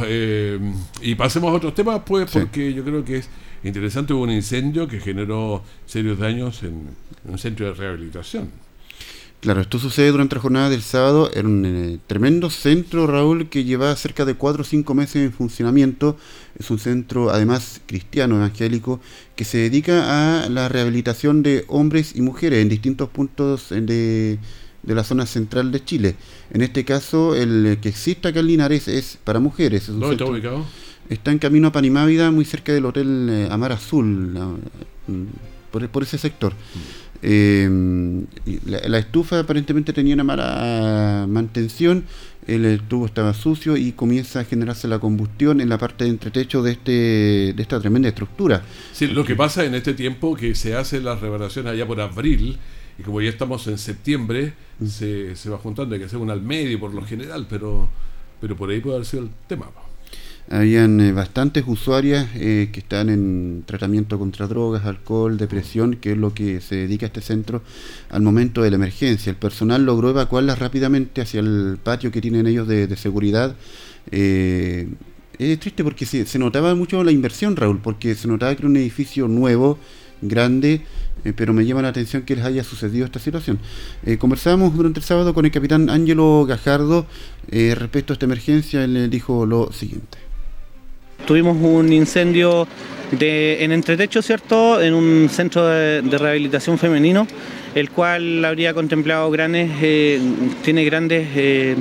y 1.02 1.15
pasemos 1.15 1.52
a 1.52 1.58
otros 1.58 1.76
temas, 1.76 2.02
pues, 2.06 2.30
porque 2.32 2.74
yo 2.74 2.84
creo 2.84 3.06
que 3.06 3.18
es 3.18 3.30
interesante, 3.63 4.13
hubo 4.13 4.24
un 4.24 4.32
incendio 4.32 4.88
que 4.88 5.00
generó 5.00 5.63
serios 5.86 6.19
daños 6.19 6.63
en, 6.63 6.88
un 7.26 7.38
centro 7.38 7.65
de 7.67 7.74
rehabilitación. 7.74 8.50
Claro, 9.41 9.62
esto 9.62 9.80
sucede 9.80 10.12
durante 10.12 10.36
la 10.36 10.41
jornada 10.41 10.69
del 10.69 10.82
sábado 10.82 11.32
en 11.34 11.45
un 11.45 11.65
eh, 11.65 12.00
tremendo 12.08 12.50
centro, 12.50 13.08
Raúl, 13.08 13.48
que 13.48 13.63
lleva 13.63 13.95
cerca 13.95 14.26
de 14.26 14.34
cuatro 14.34 14.63
o 14.63 14.65
cinco 14.65 14.93
meses 14.93 15.17
en 15.24 15.32
funcionamiento. 15.32 16.17
Es 16.58 16.69
un 16.69 16.78
centro, 16.78 17.30
además, 17.30 17.80
cristiano, 17.86 18.36
evangélico, 18.36 19.00
que 19.38 19.45
se 19.45 19.60
dedica 19.60 20.43
a 20.43 20.50
la 20.50 20.67
rehabilitación 20.67 21.41
de 21.41 21.63
hombres 21.69 22.17
y 22.17 22.22
mujeres 22.22 22.62
en 22.62 22.67
distintos 22.67 23.08
puntos 23.10 23.69
de, 23.69 24.39
de 24.84 24.95
la 24.95 25.06
zona 25.06 25.26
central 25.26 25.72
de 25.72 25.86
Chile. 25.86 26.15
En 26.52 26.62
este 26.62 26.84
caso, 26.84 27.34
el 27.34 27.78
que 27.82 27.89
existe 27.89 28.28
acá 28.28 28.41
en 28.41 28.48
Linares 28.48 28.89
es 28.89 29.17
para 29.24 29.39
mujeres. 29.39 29.88
¿Dónde 29.88 30.12
está 30.12 30.26
ubicado? 30.26 30.65
Está 31.10 31.32
en 31.32 31.39
camino 31.39 31.69
a 31.69 31.72
Panimávida, 31.72 32.30
muy 32.30 32.45
cerca 32.45 32.72
del 32.72 32.86
Hotel 32.86 33.28
eh, 33.32 33.48
Amar 33.50 33.72
Azul, 33.72 34.60
mm, 35.08 35.24
por, 35.72 36.04
ese 36.04 36.19
sector. 36.19 36.54
Eh, 37.24 37.67
la, 38.65 39.00
estufa 39.00 39.39
aparentemente 39.39 39.91
tenía 39.91 40.13
una 40.13 40.24
mala 40.24 41.26
mantención, 41.28 42.06
el 42.45 42.82
tubo 42.88 43.08
estaba 43.08 43.34
sucio 43.34 43.76
y 43.76 43.91
comienza 43.93 44.41
a 44.41 44.45
generarse 44.45 44.88
la 44.88 45.00
combustión 45.00 45.62
en 45.62 45.69
la 45.69 45.80
parte 45.80 46.04
de 46.04 46.12
entretecho 46.12 46.62
de, 46.62 46.72
este, 46.74 46.91
de 46.91 47.62
esta 47.62 47.80
tremenda 47.80 48.08
estructura. 48.08 48.62
Sí, 48.93 49.08
lo 49.08 49.26
que 49.26 49.36
pasa 49.36 49.65
en 49.65 49.74
este 49.74 49.95
tiempo 49.95 50.36
que 50.36 50.54
se 50.54 50.76
hace 50.76 51.02
la 51.02 51.15
reparaciones 51.15 51.74
allá 51.74 51.88
por 51.88 52.00
abril 52.02 52.58
y 53.00 53.02
como 53.02 53.19
ya 53.19 53.30
estamos 53.30 53.65
en 53.67 53.80
septiembre, 53.80 54.54
mm. 54.80 54.86
se, 54.86 55.36
se, 55.36 55.50
va 55.50 55.58
juntando, 55.58 55.95
hay 55.95 56.00
que 56.00 56.06
hacer 56.06 56.19
una 56.19 56.34
al 56.34 56.41
medio 56.43 56.80
por 56.80 56.93
lo 56.93 57.04
general, 57.04 57.48
pero, 57.50 57.89
pero 58.39 58.56
por 58.56 58.69
ahí 58.69 58.80
puede 58.80 58.98
haber 58.98 59.08
sido 59.08 59.24
el 59.24 59.30
tema. 59.48 59.65
Habían 60.52 61.00
eh, 61.00 61.12
bastantes 61.12 61.64
usuarias 61.68 62.28
eh, 62.34 62.70
que 62.74 62.80
están 62.80 63.10
en 63.10 63.64
tratamiento 63.68 64.18
contra 64.18 64.48
drogas, 64.48 64.84
alcohol, 64.84 65.38
depresión, 65.38 65.98
que 65.98 66.14
es 66.14 66.18
lo 66.18 66.34
que 66.34 66.60
se 66.60 66.76
dedica 66.76 67.06
a 67.06 67.08
este 67.08 67.22
centro 67.22 67.62
al 68.10 68.24
momento 68.24 68.64
de 68.64 68.72
la 68.72 68.78
emergencia. 68.78 69.30
El 69.30 69.36
personal 69.36 69.86
logró 69.86 70.10
evacuarlas 70.10 70.58
rápidamente 70.58 71.22
hacia 71.22 71.42
el 71.42 71.78
patio 71.84 72.12
que 72.12 72.20
tienen 72.20 72.48
ellos 72.48 72.68
de, 72.68 72.96
seguridad. 72.96 73.56
Eh, 74.10 74.88
es 75.38 75.60
triste 75.60 75.84
porque 75.84 76.08
se, 76.08 76.26
se, 76.26 76.40
notaba 76.40 76.74
mucho 76.74 77.04
la 77.04 77.12
inversión, 77.12 77.56
Raúl, 77.56 77.80
porque 77.80 78.16
se 78.16 78.28
notaba 78.28 78.56
que 78.56 78.62
era 78.62 78.70
un 78.70 78.78
edificio 78.78 79.28
nuevo, 79.28 79.78
grande, 80.24 80.82
pero 81.36 81.54
me 81.54 81.64
llama 81.64 81.84
la 81.84 81.90
atención 81.90 82.24
que 82.24 82.36
les 82.36 82.44
haya 82.44 82.64
sucedido 82.64 83.06
esta 83.06 83.20
situación. 83.20 83.60
conversábamos 84.18 84.76
durante 84.76 85.00
el 85.00 85.06
sábado 85.06 85.34
con 85.34 85.46
el 85.46 85.52
capitán 85.52 85.90
Ángelo 85.90 86.46
Gajardo 86.46 87.06
respecto 87.48 88.12
a 88.12 88.16
esta 88.16 88.26
emergencia, 88.26 88.84
él 88.84 89.10
dijo 89.10 89.46
lo 89.46 89.72
siguiente 89.72 90.29
tuvimos 91.26 91.58
un 91.62 91.92
incendio 91.94 92.68
en 93.12 93.72
entretecho, 93.72 94.22
¿cierto? 94.22 94.82
En 94.82 94.94
un 94.94 95.30
centro 95.30 95.68
de, 95.68 96.02
rehabilitación 96.02 96.78
femenino, 96.78 97.28
el 97.76 97.90
cual 97.90 98.44
habría 98.46 98.74
contemplado 98.74 99.30
grandes, 99.32 99.72
eh, 99.82 100.20
tiene 100.64 100.84
grandes 100.86 101.28
eh, 101.36 101.76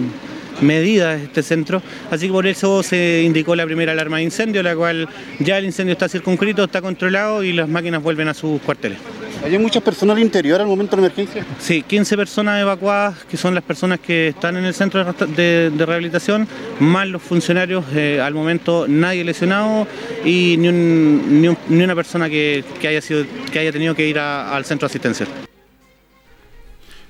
medidas 0.60 1.20
este 1.20 1.42
centro, 1.42 1.82
así 2.10 2.26
que 2.26 2.32
por 2.32 2.46
eso 2.46 2.82
se 2.82 3.22
indicó 3.24 3.54
la 3.56 3.64
primera 3.64 3.92
alarma 3.92 4.18
de 4.18 4.24
incendio, 4.24 4.62
la 4.62 4.74
cual 4.74 5.08
ya 5.38 5.58
el 5.58 5.64
incendio 5.64 5.92
está 5.92 6.08
circunscrito, 6.08 6.64
está 6.64 6.82
controlado 6.82 7.42
y 7.42 7.52
las 7.52 7.68
máquinas 7.68 8.02
vuelven 8.02 8.28
a 8.28 8.34
sus 8.34 8.60
cuarteles. 8.62 8.98
¿Hay 9.44 9.56
muchas 9.58 9.82
personas 9.82 10.16
al 10.16 10.22
interior 10.22 10.60
al 10.60 10.66
momento 10.66 10.96
de 10.96 11.02
la 11.02 11.08
emergencia? 11.08 11.44
Sí, 11.60 11.82
15 11.82 12.16
personas 12.16 12.60
evacuadas, 12.60 13.24
que 13.24 13.36
son 13.36 13.54
las 13.54 13.62
personas 13.62 14.00
que 14.00 14.28
están 14.28 14.56
en 14.56 14.64
el 14.64 14.74
centro 14.74 15.04
de, 15.04 15.70
rehabilitación, 15.78 16.48
más 16.80 17.06
los 17.06 17.22
funcionarios, 17.22 17.84
eh, 17.94 18.20
al 18.20 18.34
momento 18.34 18.86
nadie 18.88 19.24
lesionado 19.24 19.86
y 20.24 20.56
ni, 20.58 20.72
ni, 20.72 21.84
una 21.84 21.94
persona 21.94 22.28
que, 22.28 22.64
haya 22.80 23.00
sido, 23.00 23.24
que 23.52 23.60
haya 23.60 23.70
tenido 23.70 23.94
que 23.94 24.08
ir 24.08 24.18
al 24.18 24.64
centro 24.64 24.88
de 24.88 24.92
asistencia. 24.92 25.26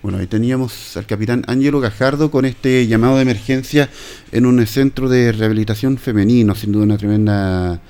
Bueno, 0.01 0.19
ahí 0.19 0.29
teníamos 0.29 0.97
al 0.97 1.07
capitán 1.07 1.43
Ángelo 1.49 1.81
Gajardo 1.81 2.31
con 2.31 2.45
este 2.45 2.87
llamado 2.87 3.17
de 3.17 3.23
emergencia 3.23 3.91
en 4.31 4.47
un 4.47 4.65
centro 4.65 5.09
de 5.09 5.33
rehabilitación 5.33 5.99
femenino, 5.99 6.55
sin 6.55 6.71
duda 6.71 6.85
una 6.85 6.97
tremenda 6.97 7.81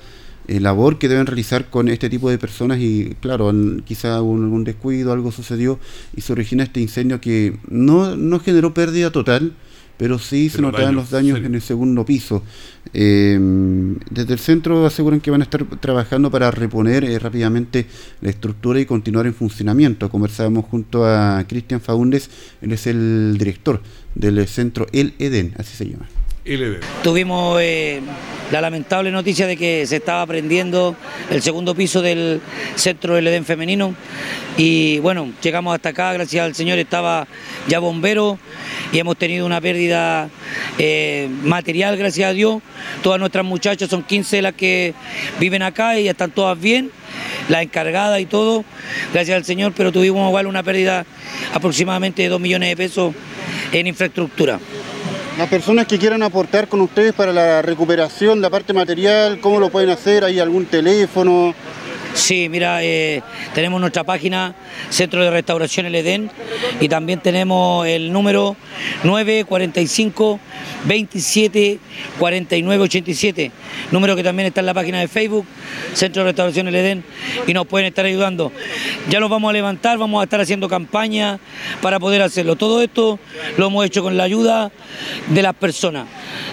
eh, 0.47 0.59
labor 0.59 0.97
que 0.97 1.07
deben 1.07 1.27
realizar 1.27 1.69
con 1.69 1.87
este 1.87 2.09
tipo 2.09 2.31
de 2.31 2.39
personas 2.39 2.79
y 2.79 3.15
claro, 3.21 3.53
quizá 3.85 4.23
un, 4.23 4.43
algún 4.45 4.63
descuido, 4.63 5.13
algo 5.13 5.31
sucedió 5.31 5.79
y 6.15 6.21
se 6.21 6.31
origina 6.31 6.63
este 6.63 6.81
incendio 6.81 7.21
que 7.21 7.59
no, 7.67 8.15
no 8.15 8.39
generó 8.39 8.73
pérdida 8.73 9.11
total, 9.11 9.53
pero 9.99 10.17
sí 10.17 10.47
se 10.47 10.61
notaban 10.61 10.95
los 10.95 11.09
daños 11.09 11.39
en 11.39 11.53
el 11.53 11.61
segundo 11.61 12.05
piso. 12.05 12.41
Em, 12.93 13.97
desde 14.09 14.31
el 14.31 14.39
centro 14.39 14.85
aseguran 14.85 15.19
que 15.19 15.29
van 15.29 15.41
a 15.41 15.43
estar 15.43 15.65
trabajando 15.81 16.31
para 16.31 16.49
reponer 16.51 17.03
eh, 17.03 17.19
rápidamente 17.19 17.85
la 18.21 18.29
estructura 18.29 18.79
y 18.79 18.85
continuar 18.85 19.27
en 19.27 19.33
funcionamiento. 19.33 20.09
Conversábamos 20.09 20.65
junto 20.65 21.05
a 21.05 21.43
Cristian 21.49 21.81
Faúndez, 21.81 22.29
él 22.61 22.71
es 22.71 22.87
el 22.87 23.35
director 23.37 23.81
del 24.15 24.47
centro 24.47 24.87
El 24.93 25.15
Edén, 25.19 25.53
así 25.57 25.75
se 25.75 25.89
llama. 25.89 26.07
Tuvimos 27.03 27.59
eh, 27.61 28.01
la 28.51 28.61
lamentable 28.61 29.11
noticia 29.11 29.45
de 29.45 29.57
que 29.57 29.85
se 29.85 29.97
estaba 29.97 30.25
prendiendo 30.25 30.95
el 31.29 31.41
segundo 31.41 31.75
piso 31.75 32.01
del 32.01 32.41
centro 32.75 33.15
del 33.15 33.27
Edén 33.27 33.45
femenino 33.45 33.93
y 34.57 34.99
bueno, 34.99 35.31
llegamos 35.41 35.75
hasta 35.75 35.89
acá, 35.89 36.13
gracias 36.13 36.43
al 36.43 36.55
Señor 36.55 36.79
estaba 36.79 37.27
ya 37.67 37.79
bombero 37.79 38.39
y 38.91 38.99
hemos 38.99 39.17
tenido 39.17 39.45
una 39.45 39.61
pérdida 39.61 40.29
eh, 40.77 41.29
material, 41.43 41.95
gracias 41.97 42.29
a 42.29 42.33
Dios. 42.33 42.61
Todas 43.03 43.19
nuestras 43.19 43.45
muchachas 43.45 43.89
son 43.89 44.03
15 44.03 44.41
las 44.41 44.53
que 44.53 44.93
viven 45.39 45.61
acá 45.61 45.99
y 45.99 46.07
están 46.07 46.31
todas 46.31 46.59
bien, 46.59 46.91
la 47.49 47.61
encargada 47.61 48.19
y 48.19 48.25
todo, 48.25 48.65
gracias 49.13 49.37
al 49.37 49.45
Señor, 49.45 49.73
pero 49.75 49.91
tuvimos 49.91 50.27
igual 50.27 50.47
una 50.47 50.63
pérdida 50.63 51.05
aproximadamente 51.53 52.23
de 52.23 52.29
2 52.29 52.39
millones 52.39 52.69
de 52.69 52.77
pesos 52.77 53.13
en 53.71 53.87
infraestructura. 53.87 54.59
Las 55.39 55.47
personas 55.47 55.87
que 55.87 55.97
quieran 55.97 56.21
aportar 56.21 56.67
con 56.67 56.81
ustedes 56.81 57.13
para 57.13 57.31
la 57.31 57.61
recuperación, 57.61 58.41
la 58.41 58.49
parte 58.49 58.73
material, 58.73 59.39
¿cómo 59.39 59.61
lo 59.61 59.69
pueden 59.69 59.89
hacer? 59.89 60.25
¿Hay 60.25 60.37
algún 60.37 60.65
teléfono? 60.65 61.55
Sí, 62.13 62.49
mira, 62.49 62.83
eh, 62.83 63.23
tenemos 63.55 63.79
nuestra 63.79 64.03
página 64.03 64.53
Centro 64.89 65.23
de 65.23 65.29
Restauración 65.29 65.85
El 65.85 65.95
Edén 65.95 66.29
y 66.81 66.89
también 66.89 67.21
tenemos 67.21 67.87
el 67.87 68.11
número 68.11 68.57
945 69.05 70.41
27 70.83 71.79
49 72.19 72.83
87, 72.83 73.51
número 73.91 74.17
que 74.17 74.23
también 74.23 74.47
está 74.47 74.59
en 74.59 74.65
la 74.65 74.73
página 74.73 74.99
de 74.99 75.07
Facebook 75.07 75.45
Centro 75.93 76.23
de 76.23 76.29
Restauración 76.29 76.67
El 76.67 76.75
Edén 76.75 77.03
y 77.47 77.53
nos 77.53 77.67
pueden 77.67 77.87
estar 77.87 78.05
ayudando. 78.05 78.51
Ya 79.09 79.19
nos 79.19 79.29
vamos 79.29 79.49
a 79.49 79.53
levantar, 79.53 79.97
vamos 79.97 80.21
a 80.21 80.23
estar 80.23 80.39
haciendo 80.39 80.69
campaña 80.69 81.39
para 81.81 81.99
poder 81.99 82.21
hacerlo. 82.21 82.55
Todo 82.55 82.81
esto 82.81 83.19
lo 83.57 83.67
hemos 83.67 83.85
hecho 83.85 84.03
con 84.03 84.17
la 84.17 84.23
ayuda 84.23 84.71
de 85.27 85.41
las 85.41 85.55
personas. 85.55 86.07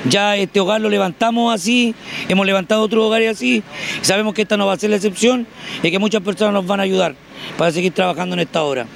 Ya 0.09 0.37
este 0.37 0.61
hogar 0.61 0.81
lo 0.81 0.89
levantamos 0.89 1.55
así, 1.55 1.95
hemos 2.29 2.47
levantado 2.47 2.83
otros 2.83 3.05
hogares 3.05 3.31
así, 3.31 3.63
sabemos 4.03 4.35
que 4.35 4.43
esta 4.43 4.57
no 4.57 4.67
va 4.67 4.75
a 4.75 4.79
ser 4.79 4.91
la 4.91 4.97
excepción 4.97 5.47
y 5.83 5.91
que 5.91 5.99
muchas 5.99 6.23
personas 6.23 6.55
nos 6.55 6.67
van 6.67 6.81
a 6.81 6.85
ayudar 6.85 7.15
para 7.59 7.71
seguir 7.73 7.93
trabajando 7.93 8.35
en 8.35 8.41
esta 8.41 8.63
hora. 8.63 8.87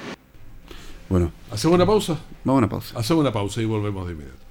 Bueno, 1.09 1.31
¿hacemos 1.51 1.75
una 1.75 1.85
pausa? 1.85 2.19
Vamos 2.43 2.59
a 2.59 2.65
una 2.65 2.69
pausa. 2.69 2.99
Hacemos 2.99 3.21
una 3.21 3.33
pausa 3.33 3.61
y 3.61 3.65
volvemos 3.65 4.07
de 4.07 4.13
inmediato. 4.13 4.50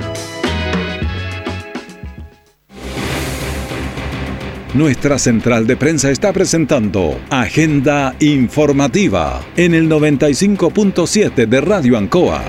Nuestra 4.73 5.19
central 5.19 5.67
de 5.67 5.75
prensa 5.75 6.09
está 6.11 6.31
presentando 6.31 7.19
Agenda 7.29 8.15
Informativa 8.21 9.45
en 9.57 9.73
el 9.73 9.89
95.7 9.89 11.45
de 11.45 11.59
Radio 11.59 11.97
Ancoa. 11.97 12.41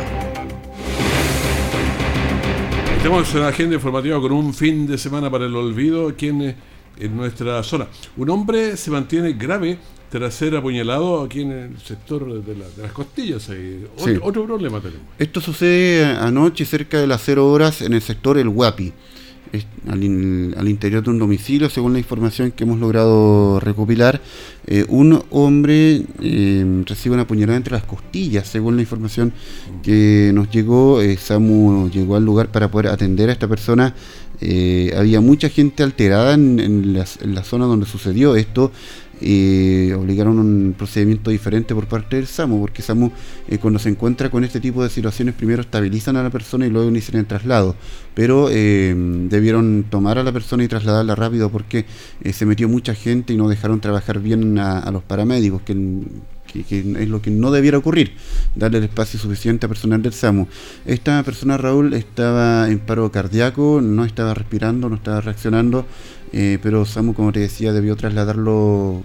Estamos 2.96 3.35
en 3.35 3.42
Agenda 3.42 3.74
Informativa 3.74 4.20
con 4.20 4.30
un 4.30 4.54
fin 4.54 4.87
de 4.87 4.98
semana 4.98 5.28
para 5.32 5.46
el 5.46 5.56
olvido 5.56 6.11
aquí 6.11 6.28
en, 6.28 6.54
en 7.00 7.16
nuestra 7.16 7.61
zona. 7.64 7.88
Un 8.16 8.30
hombre 8.30 8.76
se 8.76 8.92
mantiene 8.92 9.32
grave 9.32 9.78
tras 10.08 10.32
ser 10.32 10.54
apuñalado 10.54 11.22
aquí 11.22 11.40
en 11.40 11.50
el 11.50 11.78
sector 11.80 12.40
de, 12.40 12.54
las 12.80 12.92
costillas. 12.92 13.50
Otro, 14.20 14.46
problema 14.46 14.78
tenemos. 14.78 15.06
Esto 15.18 15.40
sucede 15.40 16.04
anoche 16.04 16.66
cerca 16.66 17.00
de 17.00 17.08
las 17.08 17.20
0 17.24 17.50
horas 17.50 17.82
en 17.82 17.94
el 17.94 18.02
sector 18.02 18.38
El 18.38 18.48
Guapi, 18.48 18.92
al, 19.88 20.68
interior 20.68 21.02
de 21.02 21.10
un 21.10 21.18
domicilio, 21.18 21.68
según 21.68 21.92
la 21.92 21.98
información 21.98 22.52
que 22.52 22.64
hemos 22.64 22.78
logrado 22.78 23.60
recopilar. 23.60 24.20
Eh, 24.66 24.84
un 24.88 25.22
hombre 25.30 26.02
eh, 26.20 26.82
recibe 26.86 27.14
una 27.14 27.26
puñalada 27.26 27.56
entre 27.56 27.74
las 27.74 27.84
costillas, 27.84 28.46
según 28.46 28.76
la 28.76 28.82
información 28.82 29.32
que 29.82 30.30
nos 30.34 30.50
llegó. 30.50 31.02
Eh, 31.02 31.16
Samu 31.16 31.90
llegó 31.90 32.16
al 32.16 32.24
lugar 32.24 32.48
para 32.48 32.70
poder 32.70 32.88
atender 32.88 33.28
a 33.28 33.32
esta 33.32 33.48
persona. 33.48 33.94
había 34.96 35.20
mucha 35.20 35.48
gente 35.48 35.82
alterada 35.82 36.34
en, 36.34 36.94
la, 36.94 37.44
zona 37.44 37.66
donde 37.66 37.86
sucedió 37.86 38.34
esto 38.36 38.72
y 39.22 39.92
obligaron 39.92 40.38
un 40.38 40.74
procedimiento 40.76 41.30
diferente 41.30 41.74
por 41.74 41.87
parte 41.87 42.16
del 42.16 42.26
SAMU, 42.26 42.61
porque 42.61 42.82
SAMU 42.82 43.12
eh, 43.48 43.58
cuando 43.58 43.78
se 43.78 43.88
encuentra 43.88 44.30
con 44.30 44.42
este 44.42 44.61
tipo 44.61 44.82
de 44.82 44.90
situaciones 44.90 45.35
primero 45.35 45.62
estabilizan 45.62 46.16
a 46.16 46.22
la 46.22 46.30
persona 46.30 46.66
y 46.66 46.70
luego 46.70 46.88
inician 46.88 47.20
el 47.20 47.26
traslado, 47.26 47.76
pero 48.14 48.48
eh, 48.50 48.94
debieron 48.96 49.85
tomar 49.88 50.18
a 50.18 50.24
la 50.24 50.32
persona 50.32 50.64
y 50.64 50.68
trasladarla 50.68 51.14
rápido 51.14 51.50
porque 51.50 51.87
eh, 52.22 52.32
se 52.32 52.46
metió 52.46 52.68
mucha 52.68 52.94
gente 52.94 53.32
y 53.32 53.37
no 53.37 53.48
dejaron 53.48 53.80
trabajar 53.80 54.18
bien 54.18 54.58
a, 54.58 54.90
los 54.90 55.04
paramédicos, 55.04 55.62
que, 55.62 56.04
es 56.54 57.08
lo 57.08 57.22
que 57.22 57.30
no 57.30 57.50
debiera 57.50 57.78
ocurrir, 57.78 58.12
darle 58.56 58.78
el 58.78 58.85
espacio 58.85 59.18
suficiente 59.18 59.66
a 59.66 59.68
personal 59.68 60.02
del 60.02 60.12
SAMU. 60.12 60.48
Esta 60.85 61.22
persona, 61.22 61.56
Raúl, 61.56 61.94
estaba 61.94 62.68
en 62.68 62.80
paro 62.80 63.11
cardíaco, 63.11 63.80
no 63.80 64.04
estaba 64.04 64.35
respirando, 64.35 64.88
no 64.88 64.96
estaba 64.96 65.20
reaccionando, 65.22 65.87
pero 66.30 66.85
SAMU, 66.85 67.14
como 67.14 67.32
te 67.32 67.40
decía, 67.40 67.72
debió 67.72 67.96
trasladarlo 67.96 69.02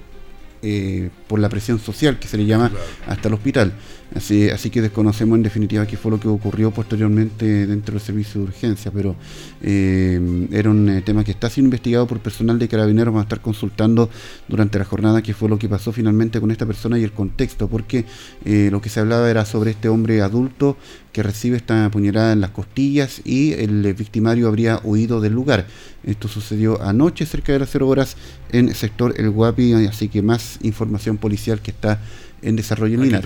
eh, 0.69 1.10
por 1.27 1.39
la 1.39 1.47
presión 1.47 1.80
social 1.80 2.19
que 2.19 2.27
se 2.27 2.36
le 2.36 2.45
llama 2.45 2.69
hasta 3.08 3.30
el 3.30 3.36
hospital. 3.36 3.71
Así, 4.15 4.50
así 4.50 4.70
que 4.70 4.82
desconocemos 4.82 5.36
en 5.36 5.43
definitiva 5.43 5.86
qué 5.86 5.98
fue 5.98 6.12
lo 6.12 6.20
que 6.20 6.28
ocurrió 6.28 6.72
posteriormente 6.72 7.67
dentro 7.67 7.93
del 7.93 8.02
servicio 8.02 8.41
de 8.41 8.48
urgencia, 8.48 8.91
pero 8.91 9.15
eh, 9.62 10.48
era 10.52 10.70
un 10.70 10.89
eh, 10.89 11.02
tema 11.02 11.24
que 11.24 11.32
está 11.32 11.50
siendo 11.50 11.67
investigado 11.67 12.08
por 12.08 12.20
personal 12.20 12.58
de 12.58 12.67
carabineros. 12.67 13.13
Vamos 13.13 13.26
a 13.26 13.28
estar 13.28 13.41
consultando 13.41 14.10
durante 14.48 14.80
la 14.80 14.86
jornada 14.86 15.22
qué 15.22 15.34
fue 15.34 15.50
lo 15.50 15.60
que 15.60 15.67
pasó 15.67 15.91
finalmente 15.91 16.39
con 16.39 16.52
esta 16.52 16.65
persona 16.65 16.98
y 16.98 17.04
el 17.04 17.12
contexto, 17.12 17.67
porque 17.67 18.06
lo 18.46 18.82
que 18.82 18.89
se 18.89 19.00
hablaba 19.00 19.30
era 19.30 19.46
sobre 19.46 19.72
este 19.72 19.89
hombre 19.89 20.22
adulto 20.22 20.78
que 21.17 21.24
recibe 21.24 21.58
esta 21.58 21.89
puñalada 21.89 22.32
en 22.32 22.41
las 22.41 22.52
costillas 22.52 23.22
y 23.26 23.54
el 23.54 23.91
victimario 23.96 24.48
habría 24.48 24.80
huido 24.84 25.20
del 25.20 25.34
lugar. 25.34 25.65
Esto 26.04 26.28
sucedió 26.28 26.80
anoche 26.82 27.26
cerca 27.26 27.54
de 27.54 27.58
las 27.60 27.70
0 27.72 27.88
horas 27.88 28.17
en 28.52 28.70
el 28.70 28.76
sector 28.76 29.15
El 29.17 29.32
Guapi, 29.32 29.74
así 29.88 30.10
que 30.10 30.22
más 30.22 30.60
información 30.62 31.17
policial 31.17 31.60
que 31.60 31.72
está 31.72 32.00
en 32.43 32.56
desarrollo 32.56 32.96
en 32.96 33.04
Linares. 33.06 33.26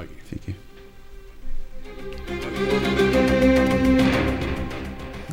Atento. 0.00 0.52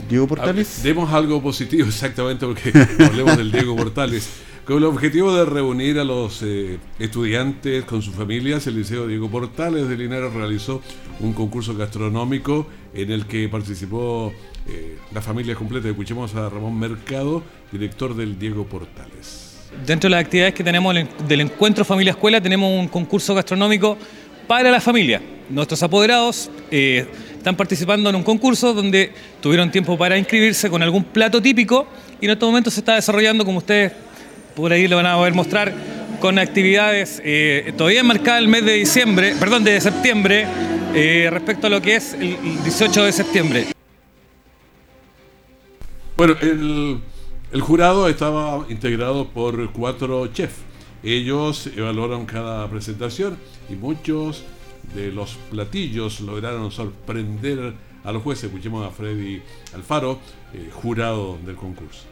Diego 0.10 0.28
Portales. 0.28 0.84
demos 0.84 1.12
algo 1.12 1.42
positivo, 1.42 1.88
exactamente, 1.88 2.46
porque 2.46 2.72
hablemos 3.04 3.38
del 3.38 3.52
Diego 3.52 3.76
Portales. 3.76 4.30
Con 4.66 4.78
el 4.78 4.86
objetivo 4.86 5.36
de 5.36 5.44
reunir 5.44 6.00
a 6.00 6.06
los 6.06 6.42
eh, 6.42 6.80
estudiantes 6.98 7.84
con 7.84 8.02
sus 8.02 8.16
familias, 8.16 8.66
el 8.68 8.78
Liceo 8.78 9.08
Diego 9.08 9.30
Portales 9.30 9.90
de 9.90 9.98
Linares 9.98 10.32
realizó 10.34 10.82
un 11.20 11.34
concurso 11.34 11.76
gastronómico 11.76 12.66
en 12.94 13.12
el 13.12 13.26
que 13.26 13.50
participó 13.50 14.32
eh, 14.68 14.98
la 15.14 15.22
familia 15.22 15.56
completa. 15.56 15.90
Escuchemos 15.90 16.34
a 16.36 16.48
Ramón 16.48 16.80
Mercado, 16.80 17.44
director 17.74 18.16
del 18.16 18.40
Diego 18.40 18.66
Portales. 18.66 19.54
Dentro 19.86 20.08
de 20.08 20.12
las 20.12 20.24
actividades 20.24 20.54
que 20.54 20.64
tenemos 20.64 20.96
del 21.28 21.42
encuentro 21.42 21.84
familia 21.84 22.12
escuela 22.12 22.40
tenemos 22.40 22.72
un 22.72 22.88
concurso 22.88 23.36
gastronómico 23.36 23.98
para 24.48 24.72
la 24.72 24.80
familia. 24.80 25.22
Nuestros 25.50 25.82
apoderados 25.84 26.50
eh, 26.72 27.06
están 27.38 27.56
participando 27.56 28.10
en 28.10 28.16
un 28.16 28.24
concurso 28.24 28.74
donde 28.74 29.12
tuvieron 29.42 29.72
tiempo 29.72 29.98
para 29.98 30.18
inscribirse 30.18 30.70
con 30.70 30.82
algún 30.82 31.04
plato 31.04 31.42
típico 31.42 31.88
y 32.22 32.26
en 32.26 32.32
estos 32.32 32.48
momentos 32.48 32.74
se 32.74 32.80
está 32.80 32.96
desarrollando, 32.96 33.44
como 33.46 33.58
ustedes 33.58 33.92
por 34.56 34.72
ahí 34.72 34.88
lo 34.88 34.96
van 34.98 35.08
a 35.08 35.16
poder 35.16 35.34
mostrar, 35.34 35.74
con 36.20 36.40
actividades 36.40 37.22
eh, 37.26 37.74
todavía 37.78 38.00
enmarcadas 38.00 38.42
el 38.42 38.48
mes 38.48 38.64
de 38.64 38.74
diciembre, 38.74 39.36
perdón, 39.40 39.64
de 39.64 39.82
septiembre, 39.82 40.46
eh, 40.94 41.28
respecto 41.32 41.68
a 41.68 41.70
lo 41.70 41.82
que 41.82 41.96
es 41.96 42.14
el 42.14 42.38
18 42.64 43.04
de 43.04 43.12
septiembre. 43.12 43.68
Bueno, 46.16 46.36
el, 46.42 47.00
el 47.52 47.62
jurado 47.62 48.08
estaba 48.08 48.66
integrado 48.70 49.28
por 49.28 49.72
cuatro 49.72 50.28
chefs. 50.28 50.56
Ellos 51.04 51.68
evaluaron 51.76 52.26
cada 52.26 52.70
presentación 52.70 53.38
y 53.70 53.76
muchos 53.76 54.44
de 54.96 55.12
los 55.12 55.36
platillos 55.52 56.22
lograron 56.22 56.72
sorprender 56.72 57.74
a 58.04 58.12
los 58.12 58.24
jueces. 58.24 58.46
Escuchemos 58.46 58.88
a 58.88 58.92
Freddy 58.92 59.42
Alfaro, 59.74 60.20
eh, 60.54 60.70
jurado 60.72 61.38
del 61.46 61.56
concurso. 61.56 62.04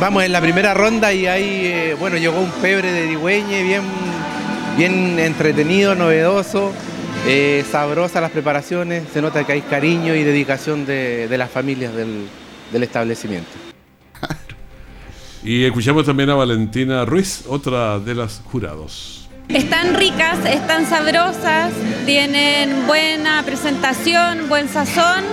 Vamos 0.00 0.22
en 0.22 0.32
la 0.32 0.40
primera 0.40 0.74
ronda 0.74 1.12
y 1.12 1.26
ahí, 1.26 1.62
eh, 1.64 1.96
bueno, 1.98 2.16
llegó 2.16 2.38
un 2.38 2.50
pebre 2.62 2.92
de 2.92 3.06
digüeñe 3.06 3.64
bien, 3.64 3.82
bien 4.76 5.18
entretenido, 5.18 5.96
novedoso, 5.96 6.72
eh, 7.26 7.64
sabrosa 7.68 8.20
las 8.20 8.30
preparaciones, 8.30 9.04
se 9.12 9.20
nota 9.20 9.44
que 9.44 9.52
hay 9.52 9.62
cariño 9.62 10.14
y 10.14 10.22
dedicación 10.22 10.86
de, 10.86 11.26
las 11.36 11.50
familias 11.50 11.92
del 11.94 12.82
establecimiento. 12.82 13.67
Y 15.48 15.64
escuchamos 15.64 16.04
también 16.04 16.28
a 16.28 16.34
Valentina 16.34 17.06
Ruiz, 17.06 17.46
otra 17.48 17.98
de 17.98 18.14
las 18.14 18.42
jurados. 18.52 19.30
Están 19.48 19.94
ricas, 19.94 20.44
están 20.44 20.84
sabrosas, 20.84 21.72
tienen 22.04 22.86
buena 22.86 23.42
presentación, 23.46 24.46
buen 24.50 24.68
sazón. 24.68 25.24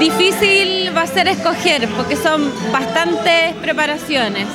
Difícil 0.00 0.90
va 0.96 1.02
a 1.02 1.06
ser 1.06 1.28
escoger 1.28 1.88
porque 1.96 2.16
son 2.16 2.50
bastantes 2.72 3.54
preparaciones. 3.62 4.48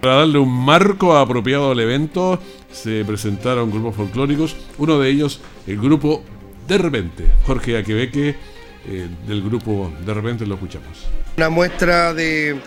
Para 0.00 0.14
darle 0.20 0.38
un 0.38 0.64
marco 0.64 1.14
apropiado 1.14 1.72
al 1.72 1.80
evento, 1.80 2.40
se 2.72 3.04
presentaron 3.04 3.70
grupos 3.70 3.94
folclóricos, 3.94 4.56
uno 4.78 4.98
de 4.98 5.10
ellos 5.10 5.42
el 5.66 5.76
grupo 5.76 6.24
De 6.66 6.78
Repente. 6.78 7.26
Jorge 7.44 7.76
Aquebeque, 7.76 8.36
eh, 8.86 9.06
del 9.26 9.42
grupo 9.42 9.92
De 10.06 10.14
Repente, 10.14 10.46
lo 10.46 10.54
escuchamos. 10.54 11.06
Una 11.36 11.50
muestra 11.50 12.14
de, 12.14 12.58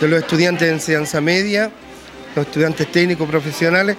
de 0.00 0.08
los 0.08 0.20
estudiantes 0.20 0.68
de 0.68 0.74
enseñanza 0.74 1.20
media 1.20 1.70
los 2.34 2.46
estudiantes 2.46 2.90
técnicos 2.90 3.28
profesionales, 3.28 3.96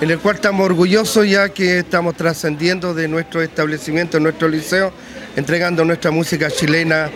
en 0.00 0.10
el 0.10 0.18
cual 0.18 0.36
estamos 0.36 0.64
orgullosos 0.64 1.28
ya 1.28 1.48
que 1.48 1.80
estamos 1.80 2.14
trascendiendo 2.16 2.94
de 2.94 3.08
nuestro 3.08 3.42
establecimiento, 3.42 4.20
nuestro 4.20 4.48
liceo, 4.48 4.92
entregando 5.34 5.84
nuestra 5.84 6.10
música 6.10 6.50
chilena. 6.50 7.10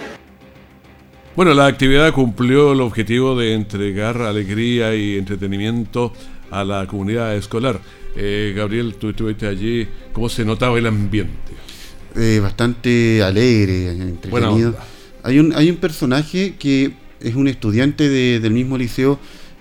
Bueno, 1.37 1.55
la 1.55 1.67
actividad 1.67 2.13
cumplió 2.13 2.73
el 2.73 2.81
objetivo 2.81 3.39
de 3.39 3.55
entregar 3.55 4.21
alegría 4.21 4.95
y 4.95 5.17
entretenimiento 5.17 6.13
a 6.51 6.65
la 6.65 6.87
comunidad 6.87 7.37
escolar. 7.37 7.81
Eh, 8.17 8.53
Gabriel, 8.57 8.97
tú 8.97 9.11
estuviste 9.11 9.47
allí, 9.47 9.87
¿cómo 10.13 10.29
se 10.29 10.45
notaba 10.45 10.77
el 10.79 10.87
ambiente? 10.87 11.53
Eh, 12.17 12.41
bastante 12.43 13.23
alegre, 13.23 13.93
entretenido. 13.93 14.77
hay, 15.23 15.39
un, 15.39 15.55
hay 15.55 15.71
un 15.71 15.77
personaje 15.77 16.57
que 16.59 16.93
es 17.21 17.35
un 17.35 17.49
estudiante 17.49 18.09
del 18.09 18.53
mismo 18.53 18.79
liceo 18.79 19.19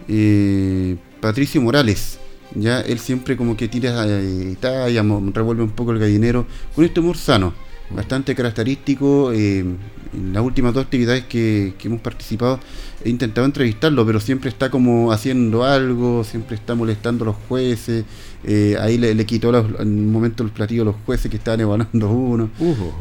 eh, 0.07 0.95
Patricio 1.21 1.61
Morales. 1.61 2.19
Ya 2.55 2.81
él 2.81 2.97
siempre 2.97 3.37
como 3.37 3.55
que 3.55 3.67
tira 3.67 4.07
y 4.21 4.55
talla, 4.59 5.03
revuelve 5.33 5.61
un 5.61 5.69
poco 5.69 5.91
el 5.91 5.99
gallinero 5.99 6.47
con 6.73 6.83
este 6.83 6.99
humor 6.99 7.15
sano, 7.15 7.53
bastante 7.91 8.35
característico. 8.35 9.31
Eh, 9.33 9.65
en 10.11 10.33
las 10.33 10.43
últimas 10.43 10.73
dos 10.73 10.85
actividades 10.85 11.25
que, 11.25 11.73
hemos 11.83 12.01
participado 12.01 12.59
he 13.03 13.09
intentado 13.09 13.45
entrevistarlo, 13.45 14.05
pero 14.05 14.19
siempre 14.19 14.49
está 14.49 14.69
como 14.69 15.11
haciendo 15.11 15.63
algo, 15.63 16.23
siempre 16.25 16.55
está 16.55 16.75
molestando 16.75 17.23
a 17.23 17.27
los 17.27 17.35
jueces. 17.47 18.03
Eh, 18.43 18.75
ahí 18.79 18.97
le, 18.97 19.25
quitó 19.25 19.57
en 19.57 19.87
un 19.87 20.11
momento 20.11 20.43
el 20.43 20.49
platillo 20.49 20.81
a 20.81 20.85
los 20.85 20.95
jueces 21.05 21.31
que 21.31 21.37
estaban 21.37 21.61
evaluando 21.61 22.09
uno. 22.11 22.49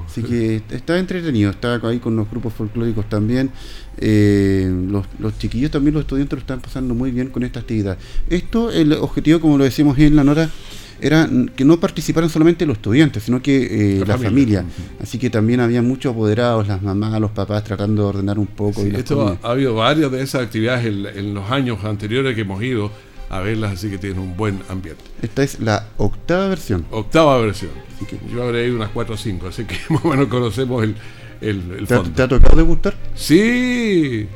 Así 0.06 0.22
que 0.22 0.62
está 0.70 0.98
entretenido, 0.98 1.50
está 1.50 1.80
ahí 1.82 1.98
con 1.98 2.14
los 2.14 2.30
grupos 2.30 2.52
folclóricos 2.52 3.08
también. 3.08 3.50
Eh, 3.96 4.70
los, 4.88 5.06
chiquillos 5.38 5.72
también, 5.72 5.94
los 5.94 6.02
estudiantes 6.02 6.36
lo 6.36 6.40
están 6.40 6.60
pasando 6.60 6.94
muy 6.94 7.10
bien 7.10 7.30
con 7.30 7.42
esta 7.42 7.60
actividad. 7.60 7.98
Esto, 8.30 8.70
el 8.70 8.92
objetivo, 8.92 9.40
como 9.40 9.58
lo 9.58 9.64
decimos 9.64 9.98
en 9.98 10.14
la 10.14 10.22
nota, 10.22 10.48
era 11.00 11.28
que 11.54 11.64
no 11.64 11.78
participaran 11.78 12.30
solamente 12.30 12.66
los 12.66 12.76
estudiantes, 12.76 13.22
sino 13.22 13.42
que 13.42 14.00
eh, 14.00 14.04
la, 14.06 14.18
familia. 14.18 14.64
Así 15.02 15.18
que 15.18 15.30
también 15.30 15.60
había 15.60 15.82
muchos 15.82 16.12
apoderados, 16.12 16.66
las 16.68 16.82
mamás, 16.82 17.20
los 17.20 17.30
papás 17.30 17.64
tratando 17.64 18.02
de 18.02 18.08
ordenar 18.08 18.38
un 18.38 18.46
poco. 18.46 18.82
esto 18.82 19.38
ha, 19.42 19.50
habido 19.50 19.74
varias 19.74 20.10
de 20.10 20.22
esas 20.22 20.42
actividades 20.42 20.86
en, 20.86 21.34
los 21.34 21.50
años 21.50 21.84
anteriores 21.84 22.34
que 22.34 22.42
hemos 22.42 22.62
ido 22.62 22.90
a 23.30 23.40
verlas, 23.40 23.72
así 23.72 23.90
que 23.90 23.98
tienen 23.98 24.18
un 24.18 24.36
buen 24.36 24.60
ambiente. 24.68 25.02
Esta 25.22 25.42
es 25.42 25.60
la 25.60 25.86
octava 25.98 26.48
versión. 26.48 26.84
Octava 26.90 27.38
versión. 27.38 27.70
Yo 28.32 28.42
habré 28.42 28.66
ido 28.66 28.76
unas 28.76 28.90
4 28.90 29.14
o 29.14 29.18
5, 29.18 29.48
así 29.48 29.64
que 29.64 29.76
más 29.90 30.04
o 30.04 30.08
menos 30.08 30.28
conocemos 30.28 30.82
el, 30.82 30.94
el, 31.40 31.86
¿Te, 31.86 31.98
¿Te, 31.98 32.22
ha 32.22 32.28
tocado 32.28 32.56
degustar? 32.56 32.94
Sí. 33.14 34.28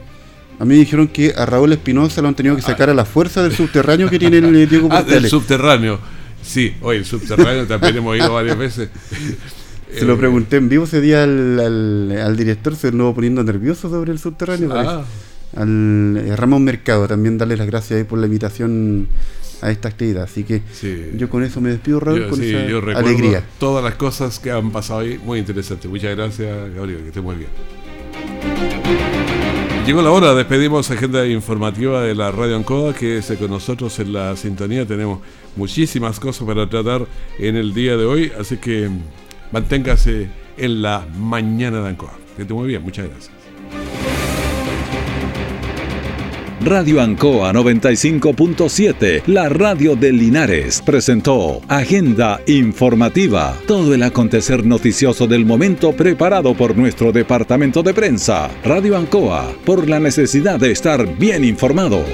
A 0.58 0.64
mí 0.64 0.76
dijeron 0.76 1.08
que 1.08 1.34
a 1.36 1.44
Raúl 1.46 1.72
Espinosa 1.72 2.22
lo 2.22 2.28
han 2.28 2.34
tenido 2.34 2.54
que 2.54 2.62
sacar 2.62 2.88
a 2.88 2.94
la 2.94 3.04
fuerza 3.04 3.42
del 3.42 3.52
subterráneo 3.52 4.08
que 4.08 4.18
tiene 4.18 4.38
el 4.38 4.68
Diego 4.70 4.88
Ah, 4.90 5.02
del 5.02 5.28
subterráneo. 5.28 5.98
Sí, 6.42 6.74
hoy 6.82 6.96
el 6.98 7.04
subterráneo 7.04 7.66
también 7.66 7.96
hemos 7.96 8.16
ido 8.16 8.32
varias 8.32 8.58
veces. 8.58 8.88
Se 9.92 10.04
lo 10.06 10.16
pregunté 10.16 10.56
en 10.56 10.68
vivo 10.68 10.84
ese 10.84 11.00
día 11.00 11.22
al, 11.22 12.34
director, 12.36 12.74
se 12.74 12.92
lo 12.92 13.14
poniendo 13.14 13.44
nervioso 13.44 13.90
sobre 13.90 14.12
el 14.12 14.18
subterráneo. 14.18 14.72
Ah. 14.72 15.04
Al 15.54 16.16
eh, 16.16 16.34
Ramón 16.34 16.64
Mercado, 16.64 17.06
también 17.06 17.36
darle 17.36 17.58
las 17.58 17.66
gracias 17.66 17.98
ahí 17.98 18.04
por 18.04 18.18
la 18.18 18.24
invitación 18.24 19.06
a 19.60 19.70
esta 19.70 19.88
actividad. 19.88 20.22
Así 20.24 20.44
que 20.44 20.62
yo 21.14 21.28
con 21.28 21.42
eso 21.44 21.60
me 21.60 21.70
despido, 21.70 22.00
Raúl, 22.00 22.28
con 22.28 22.42
esa 22.42 22.98
alegría. 22.98 23.44
Todas 23.58 23.84
las 23.84 23.96
cosas 23.96 24.38
que 24.38 24.50
han 24.50 24.70
pasado 24.70 25.00
ahí, 25.00 25.20
muy 25.22 25.38
interesante. 25.38 25.88
Muchas 25.88 26.16
gracias, 26.16 26.74
Gabriel, 26.74 27.00
que 27.02 27.08
esté 27.08 27.20
muy 27.20 27.36
bien. 27.36 27.50
Llegó 29.86 30.00
la 30.00 30.10
hora, 30.10 30.34
despedimos 30.34 30.90
agenda 30.90 31.26
informativa 31.26 32.02
de 32.02 32.14
la 32.14 32.30
Radio 32.30 32.56
Ancoa, 32.56 32.94
que 32.94 33.18
es 33.18 33.32
con 33.38 33.50
nosotros 33.50 33.98
en 33.98 34.12
la 34.12 34.36
sintonía. 34.36 34.86
Tenemos 34.86 35.20
muchísimas 35.56 36.20
cosas 36.20 36.46
para 36.46 36.68
tratar 36.68 37.06
en 37.38 37.56
el 37.56 37.74
día 37.74 37.96
de 37.96 38.04
hoy, 38.04 38.32
así 38.38 38.56
que 38.56 38.90
manténgase 39.50 40.28
en 40.56 40.82
la 40.82 41.06
mañana 41.16 41.82
de 41.82 41.88
Ancoa. 41.90 42.14
Que 42.36 42.42
esté 42.42 42.54
muy 42.54 42.68
bien, 42.68 42.82
muchas 42.82 43.08
gracias. 43.08 43.42
Radio 46.64 47.00
Ancoa 47.00 47.52
95.7, 47.52 49.24
la 49.26 49.48
radio 49.48 49.96
de 49.96 50.12
Linares, 50.12 50.80
presentó 50.80 51.60
Agenda 51.66 52.40
Informativa, 52.46 53.58
todo 53.66 53.92
el 53.94 54.04
acontecer 54.04 54.64
noticioso 54.64 55.26
del 55.26 55.44
momento 55.44 55.90
preparado 55.90 56.54
por 56.54 56.76
nuestro 56.76 57.10
departamento 57.10 57.82
de 57.82 57.92
prensa. 57.92 58.48
Radio 58.62 58.96
Ancoa, 58.96 59.52
por 59.64 59.88
la 59.88 59.98
necesidad 59.98 60.60
de 60.60 60.70
estar 60.70 61.18
bien 61.18 61.44
informado. 61.44 62.04